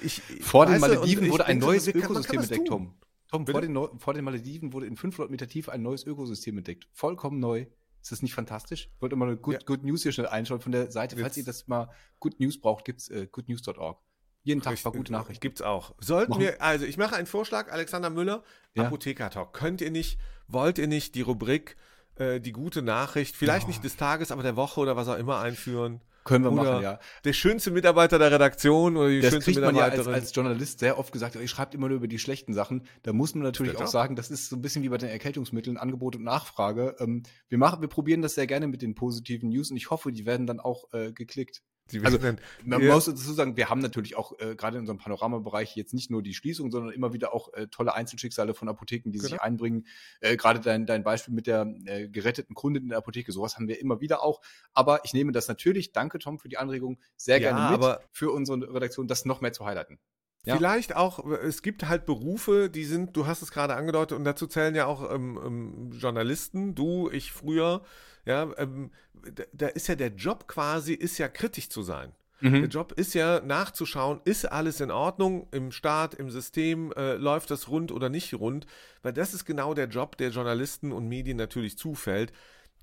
ich, 0.00 0.22
Vor 0.42 0.66
den 0.66 0.78
Malediven 0.78 1.28
wurde 1.30 1.46
ein 1.46 1.58
neues 1.58 1.88
Ökosystem 1.88 2.40
entdeckt, 2.40 2.68
Tom. 2.68 2.94
Tom, 3.30 3.46
vor 3.46 3.60
den, 3.60 3.76
vor 3.98 4.14
den, 4.14 4.24
Malediven 4.24 4.72
wurde 4.72 4.86
in 4.86 4.96
500 4.96 5.30
Meter 5.30 5.46
Tiefe 5.46 5.70
ein 5.72 5.82
neues 5.82 6.04
Ökosystem 6.04 6.56
entdeckt. 6.56 6.88
Vollkommen 6.92 7.38
neu. 7.38 7.66
Ist 8.00 8.12
das 8.12 8.22
nicht 8.22 8.34
fantastisch? 8.34 8.90
Ich 8.94 9.02
wollte 9.02 9.16
mal 9.16 9.36
Good, 9.36 9.54
ja. 9.54 9.60
Good 9.66 9.84
News 9.84 10.02
hier 10.02 10.12
schnell 10.12 10.28
einschauen 10.28 10.60
von 10.60 10.72
der 10.72 10.90
Seite. 10.90 11.16
Falls 11.16 11.36
ihr 11.36 11.44
das 11.44 11.66
mal 11.66 11.90
Good 12.20 12.40
News 12.40 12.60
braucht, 12.60 12.84
gibt's 12.84 13.08
äh, 13.08 13.26
goodnews.org. 13.30 14.00
Jeden 14.44 14.62
Tag 14.62 14.82
war 14.84 14.92
gute 14.92 15.12
Nachrichten. 15.12 15.42
Gibt's 15.42 15.60
auch. 15.60 15.94
Sollten 15.98 16.30
Machen. 16.30 16.42
wir, 16.42 16.62
also 16.62 16.86
ich 16.86 16.96
mache 16.96 17.16
einen 17.16 17.26
Vorschlag, 17.26 17.70
Alexander 17.70 18.08
Müller, 18.08 18.42
ja. 18.74 18.84
Apotheker 18.84 19.28
Talk. 19.28 19.52
Könnt 19.52 19.80
ihr 19.82 19.90
nicht, 19.90 20.18
wollt 20.46 20.78
ihr 20.78 20.86
nicht 20.86 21.14
die 21.16 21.20
Rubrik, 21.20 21.76
äh, 22.14 22.40
die 22.40 22.52
gute 22.52 22.80
Nachricht, 22.80 23.36
vielleicht 23.36 23.66
oh. 23.66 23.68
nicht 23.68 23.84
des 23.84 23.96
Tages, 23.96 24.30
aber 24.30 24.42
der 24.42 24.56
Woche 24.56 24.80
oder 24.80 24.96
was 24.96 25.08
auch 25.08 25.18
immer 25.18 25.40
einführen? 25.40 26.00
Können 26.28 26.44
wir 26.44 26.52
oder 26.52 26.72
machen, 26.72 26.82
ja. 26.82 27.00
Der 27.24 27.32
schönste 27.32 27.70
Mitarbeiter 27.70 28.18
der 28.18 28.30
Redaktion 28.30 28.96
oder 28.96 29.08
die 29.08 29.20
das 29.20 29.30
schönste 29.32 29.52
kriegt 29.52 29.64
man 29.64 29.74
Mitarbeiterin. 29.74 30.06
Ja 30.06 30.12
als, 30.12 30.24
als 30.24 30.34
Journalist 30.34 30.78
sehr 30.80 30.98
oft 30.98 31.10
gesagt, 31.10 31.36
ihr 31.36 31.48
schreibt 31.48 31.74
immer 31.74 31.88
nur 31.88 31.96
über 31.96 32.08
die 32.08 32.18
schlechten 32.18 32.52
Sachen. 32.52 32.86
Da 33.02 33.12
muss 33.12 33.34
man 33.34 33.44
natürlich 33.44 33.76
auch 33.78 33.86
sagen, 33.86 34.14
das 34.14 34.30
ist 34.30 34.50
so 34.50 34.56
ein 34.56 34.62
bisschen 34.62 34.82
wie 34.82 34.90
bei 34.90 34.98
den 34.98 35.08
Erkältungsmitteln, 35.08 35.78
Angebot 35.78 36.16
und 36.16 36.24
Nachfrage. 36.24 36.96
Ähm, 37.00 37.22
wir 37.48 37.58
machen, 37.58 37.80
wir 37.80 37.88
probieren 37.88 38.20
das 38.20 38.34
sehr 38.34 38.46
gerne 38.46 38.66
mit 38.66 38.82
den 38.82 38.94
positiven 38.94 39.48
News 39.48 39.70
und 39.70 39.78
ich 39.78 39.90
hoffe, 39.90 40.12
die 40.12 40.26
werden 40.26 40.46
dann 40.46 40.60
auch 40.60 40.92
äh, 40.92 41.12
geklickt 41.12 41.62
also, 42.02 42.18
dann, 42.18 42.40
man 42.64 42.82
ja. 42.82 42.94
muss 42.94 43.06
dazu 43.06 43.32
sagen, 43.32 43.56
wir 43.56 43.68
haben 43.68 43.80
natürlich 43.80 44.16
auch 44.16 44.38
äh, 44.38 44.54
gerade 44.54 44.76
in 44.76 44.82
unserem 44.82 44.98
Panoramabereich 44.98 45.76
jetzt 45.76 45.94
nicht 45.94 46.10
nur 46.10 46.22
die 46.22 46.34
Schließung, 46.34 46.70
sondern 46.70 46.92
immer 46.92 47.12
wieder 47.12 47.32
auch 47.32 47.52
äh, 47.54 47.66
tolle 47.68 47.94
Einzelschicksale 47.94 48.54
von 48.54 48.68
Apotheken, 48.68 49.10
die 49.10 49.18
genau. 49.18 49.30
sich 49.30 49.40
einbringen. 49.40 49.86
Äh, 50.20 50.36
gerade 50.36 50.60
dein, 50.60 50.86
dein 50.86 51.02
Beispiel 51.02 51.34
mit 51.34 51.46
der 51.46 51.66
äh, 51.86 52.08
geretteten 52.08 52.54
Kundin 52.54 52.84
in 52.84 52.88
der 52.90 52.98
Apotheke, 52.98 53.32
sowas 53.32 53.56
haben 53.56 53.68
wir 53.68 53.80
immer 53.80 54.00
wieder 54.00 54.22
auch. 54.22 54.40
Aber 54.72 55.04
ich 55.04 55.14
nehme 55.14 55.32
das 55.32 55.48
natürlich, 55.48 55.92
danke 55.92 56.18
Tom 56.18 56.38
für 56.38 56.48
die 56.48 56.58
Anregung, 56.58 56.98
sehr 57.16 57.40
ja, 57.40 57.50
gerne 57.50 57.70
mit 57.70 57.74
aber 57.74 58.00
für 58.12 58.30
unsere 58.32 58.74
Redaktion, 58.74 59.08
das 59.08 59.24
noch 59.24 59.40
mehr 59.40 59.52
zu 59.52 59.64
highlighten. 59.64 59.98
Ja. 60.44 60.56
Vielleicht 60.56 60.96
auch, 60.96 61.24
es 61.26 61.62
gibt 61.62 61.88
halt 61.88 62.06
Berufe, 62.06 62.70
die 62.70 62.84
sind, 62.84 63.16
du 63.16 63.26
hast 63.26 63.42
es 63.42 63.50
gerade 63.50 63.74
angedeutet, 63.74 64.16
und 64.16 64.24
dazu 64.24 64.46
zählen 64.46 64.74
ja 64.74 64.86
auch 64.86 65.12
ähm, 65.12 65.38
ähm, 65.44 65.90
Journalisten, 65.92 66.74
du, 66.74 67.10
ich 67.10 67.32
früher, 67.32 67.82
ja, 68.28 68.46
ähm, 68.58 68.90
da, 69.34 69.44
da, 69.54 69.66
ist 69.68 69.88
ja 69.88 69.94
der 69.94 70.10
Job 70.10 70.46
quasi, 70.46 70.92
ist 70.92 71.16
ja 71.16 71.28
kritisch 71.28 71.70
zu 71.70 71.82
sein. 71.82 72.12
Mhm. 72.40 72.60
Der 72.60 72.68
Job 72.68 72.92
ist 72.92 73.14
ja 73.14 73.40
nachzuschauen, 73.40 74.20
ist 74.24 74.44
alles 74.44 74.82
in 74.82 74.90
Ordnung 74.90 75.48
im 75.50 75.72
Staat, 75.72 76.12
im 76.12 76.30
System, 76.30 76.92
äh, 76.92 77.14
läuft 77.14 77.50
das 77.50 77.68
rund 77.68 77.90
oder 77.90 78.10
nicht 78.10 78.34
rund, 78.34 78.66
weil 79.02 79.14
das 79.14 79.32
ist 79.32 79.46
genau 79.46 79.72
der 79.72 79.88
Job, 79.88 80.18
der 80.18 80.28
Journalisten 80.28 80.92
und 80.92 81.08
Medien 81.08 81.38
natürlich 81.38 81.78
zufällt. 81.78 82.32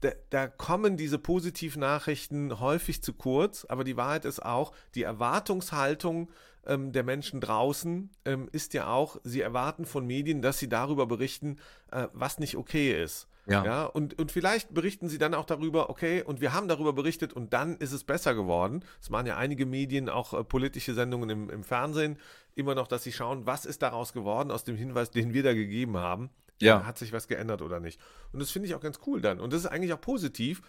Da, 0.02 0.10
da, 0.32 0.48
kommen 0.48 0.98
diese 0.98 1.20
positiven 1.20 1.80
Nachrichten 1.80 2.60
häufig 2.60 3.04
zu 3.04 3.14
kurz, 3.14 3.66
aber 3.66 3.84
die 3.84 3.98
Wahrheit 3.98 4.26
ist 4.26 4.44
auch, 4.44 4.74
die 4.96 5.04
Erwartungshaltung 5.04 6.32
ähm, 6.66 6.92
der 6.92 7.04
Menschen 7.04 7.40
draußen 7.40 8.10
ähm, 8.26 8.50
ist 8.52 8.74
ja 8.74 8.88
auch, 8.88 9.22
sie 9.24 9.42
erwarten 9.42 9.86
von 9.86 10.08
Medien, 10.08 10.42
dass 10.42 10.58
sie 10.58 10.70
darüber 10.70 11.06
berichten, 11.06 11.58
äh, 11.92 12.08
was 12.14 12.40
nicht 12.40 12.58
okay 12.58 13.02
ist. 13.02 13.28
Ja. 13.48 13.66
ja 13.66 13.86
und, 13.86 14.18
und 14.20 14.32
vielleicht 14.32 14.74
berichten 14.74 15.10
sie 15.10 15.18
dann 15.18 15.34
auch 15.34 15.46
darüber, 15.46 15.90
okay, 15.90 16.24
und 16.24 16.42
wir 16.42 16.54
haben 16.54 16.68
darüber 16.68 16.94
berichtet 16.94 17.34
und 17.34 17.54
dann 17.54 17.78
ist 17.78 17.92
es 17.92 18.04
besser 18.04 18.34
geworden. 18.34 18.84
Es 19.02 19.10
machen 19.10 19.28
ja 19.28 19.38
einige 19.38 19.66
Medien, 19.66 20.10
auch 20.10 20.34
äh, 20.34 20.44
politische 20.44 20.94
Sendungen 20.94 21.30
im, 21.30 21.50
im 21.50 21.64
Fernsehen, 21.64 22.18
immer 22.56 22.76
noch, 22.76 22.88
dass 22.88 23.04
sie 23.04 23.12
schauen, 23.12 23.46
was 23.46 23.66
ist 23.66 23.82
daraus 23.82 24.14
geworden 24.14 24.52
aus 24.52 24.64
dem 24.64 24.76
Hinweis, 24.76 25.12
den 25.12 25.34
wir 25.34 25.44
da 25.44 25.54
gegeben 25.54 25.98
haben. 25.98 26.30
Ja. 26.62 26.86
Hat 26.86 26.98
sich 26.98 27.12
was 27.12 27.28
geändert 27.28 27.62
oder 27.62 27.80
nicht? 27.80 28.00
Und 28.32 28.42
das 28.42 28.52
finde 28.52 28.68
ich 28.68 28.76
auch 28.76 28.82
ganz 28.82 29.00
cool 29.06 29.22
dann. 29.22 29.40
Und 29.40 29.52
das 29.52 29.62
ist 29.62 29.68
eigentlich 29.68 29.94
auch 29.94 30.02
positiv. 30.02 30.62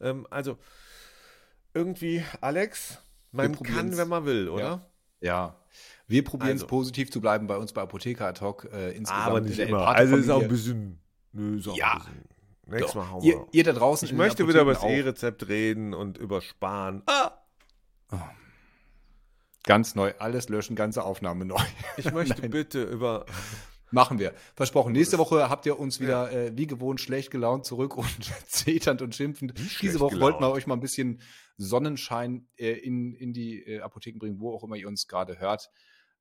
Ähm, 0.00 0.26
also, 0.30 0.58
irgendwie, 1.74 2.24
Alex, 2.40 2.98
man 3.30 3.56
kann, 3.60 3.96
wenn 3.96 4.08
man 4.08 4.24
will, 4.24 4.48
oder? 4.48 4.62
Ja. 4.62 4.90
Ja, 5.20 5.56
wir 6.06 6.22
probieren 6.22 6.52
also. 6.52 6.64
es 6.64 6.68
positiv 6.68 7.10
zu 7.10 7.20
bleiben 7.20 7.46
bei 7.46 7.56
uns 7.56 7.72
bei 7.72 7.82
Apotheker 7.82 8.26
Ad 8.26 8.40
hoc 8.40 8.68
äh, 8.72 8.92
insgesamt. 8.92 9.26
Aber 9.26 9.40
nicht 9.40 9.58
immer. 9.58 9.88
Also 9.88 10.16
ist 10.16 10.30
auch 10.30 10.42
ein 10.42 10.48
bisschen. 10.48 11.00
Nö, 11.32 11.60
auch 11.68 11.76
ja. 11.76 12.04
Nächstes 12.66 12.94
Mal 12.94 13.10
hauen 13.10 13.22
wir. 13.22 13.34
Ihr, 13.34 13.46
ihr 13.52 13.64
da 13.64 13.72
draußen. 13.72 14.06
Ich 14.06 14.14
möchte 14.14 14.46
wieder 14.46 14.62
über 14.62 14.74
das 14.74 14.82
E-Rezept 14.82 15.48
reden 15.48 15.94
und 15.94 16.18
über 16.18 16.40
Sparen. 16.40 17.02
Ah! 17.06 17.32
Oh. 18.12 18.18
Ganz 19.64 19.94
neu, 19.94 20.12
alles 20.18 20.48
löschen, 20.48 20.76
ganze 20.76 21.04
Aufnahme 21.04 21.44
neu. 21.44 21.60
Ich 21.96 22.10
möchte 22.12 22.48
bitte 22.48 22.82
über. 22.84 23.26
Machen 23.90 24.18
wir. 24.18 24.34
Versprochen. 24.54 24.92
Nächste 24.92 25.16
Woche 25.16 25.48
habt 25.48 25.64
ihr 25.64 25.78
uns 25.78 25.98
wieder 25.98 26.30
ja. 26.30 26.38
äh, 26.48 26.56
wie 26.56 26.66
gewohnt 26.66 27.00
schlecht 27.00 27.30
gelaunt 27.30 27.64
zurück 27.64 27.96
und 27.96 28.32
zeternd 28.46 29.00
und 29.00 29.14
schimpfend. 29.14 29.54
Diese 29.80 29.98
Woche 30.00 30.14
gelaunt. 30.14 30.34
wollten 30.34 30.44
wir 30.44 30.50
euch 30.50 30.66
mal 30.66 30.74
ein 30.74 30.80
bisschen 30.80 31.22
Sonnenschein 31.56 32.48
äh, 32.56 32.72
in, 32.72 33.14
in 33.14 33.32
die 33.32 33.62
äh, 33.62 33.80
Apotheken 33.80 34.18
bringen, 34.18 34.40
wo 34.40 34.54
auch 34.54 34.62
immer 34.62 34.76
ihr 34.76 34.88
uns 34.88 35.06
gerade 35.06 35.38
hört. 35.38 35.70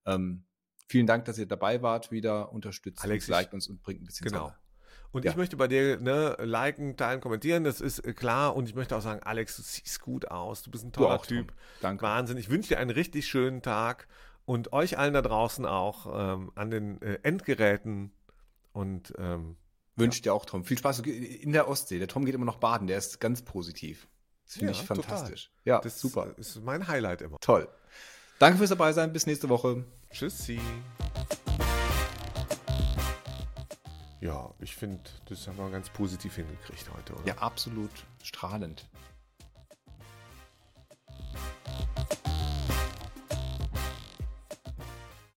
Ähm, 0.05 0.45
vielen 0.87 1.07
Dank, 1.07 1.25
dass 1.25 1.37
ihr 1.37 1.45
dabei 1.45 1.81
wart, 1.81 2.09
wieder 2.09 2.53
unterstützt 2.53 3.03
Alex, 3.03 3.25
uns, 3.25 3.29
liked 3.29 3.53
uns 3.53 3.67
und 3.67 3.81
bringt 3.81 4.01
ein 4.01 4.05
bisschen 4.05 4.27
Genau. 4.27 4.45
Sonne. 4.45 4.55
Und 5.11 5.25
ja. 5.25 5.31
ich 5.31 5.37
möchte 5.37 5.57
bei 5.57 5.67
dir 5.67 5.99
ne, 5.99 6.35
liken, 6.39 6.97
teilen, 6.97 7.21
kommentieren, 7.21 7.63
das 7.63 7.81
ist 7.81 7.99
äh, 7.99 8.13
klar. 8.13 8.55
Und 8.55 8.67
ich 8.67 8.75
möchte 8.75 8.95
auch 8.95 9.01
sagen, 9.01 9.21
Alex, 9.23 9.55
du 9.57 9.61
siehst 9.61 10.01
gut 10.01 10.29
aus, 10.29 10.63
du 10.63 10.71
bist 10.71 10.83
ein 10.83 10.91
toller 10.91 11.15
auch, 11.15 11.25
Typ. 11.25 11.47
Tom. 11.47 11.57
Danke. 11.81 12.03
Wahnsinn. 12.03 12.37
Ich 12.37 12.49
wünsche 12.49 12.69
dir 12.69 12.79
einen 12.79 12.91
richtig 12.91 13.27
schönen 13.27 13.61
Tag 13.61 14.07
und 14.45 14.73
euch 14.73 14.97
allen 14.97 15.13
da 15.13 15.21
draußen 15.21 15.65
auch 15.65 16.07
ähm, 16.13 16.51
an 16.55 16.69
den 16.69 17.01
äh, 17.01 17.19
Endgeräten 17.23 18.11
und 18.73 19.13
ähm, 19.17 19.57
wünsche 19.95 20.19
ja. 20.19 20.23
dir 20.23 20.33
auch, 20.33 20.45
Tom. 20.45 20.63
Viel 20.63 20.77
Spaß 20.77 20.99
in 20.99 21.51
der 21.51 21.67
Ostsee. 21.67 21.99
Der 21.99 22.07
Tom 22.07 22.25
geht 22.25 22.35
immer 22.35 22.45
noch 22.45 22.57
baden, 22.57 22.87
der 22.87 22.97
ist 22.97 23.19
ganz 23.19 23.41
positiv. 23.41 24.07
Das 24.45 24.53
finde 24.53 24.73
ja, 24.73 24.79
ich 24.79 24.85
fantastisch. 24.85 25.49
Total. 25.49 25.63
Ja, 25.65 25.81
das 25.81 25.99
super. 25.99 26.33
ist 26.37 26.63
mein 26.63 26.87
Highlight 26.87 27.21
immer. 27.21 27.37
Toll. 27.41 27.67
Danke 28.39 28.59
fürs 28.59 28.69
dabei 28.69 28.93
sein. 28.93 29.11
Bis 29.11 29.25
nächste 29.25 29.49
Woche. 29.49 29.83
Tschüssi. 30.11 30.59
Ja, 34.19 34.51
ich 34.59 34.75
finde, 34.75 35.09
das 35.25 35.47
haben 35.47 35.57
wir 35.57 35.69
ganz 35.69 35.89
positiv 35.89 36.35
hingekriegt 36.35 36.89
heute, 36.95 37.13
oder? 37.13 37.25
Ja, 37.25 37.35
absolut 37.35 37.91
strahlend. 38.23 38.87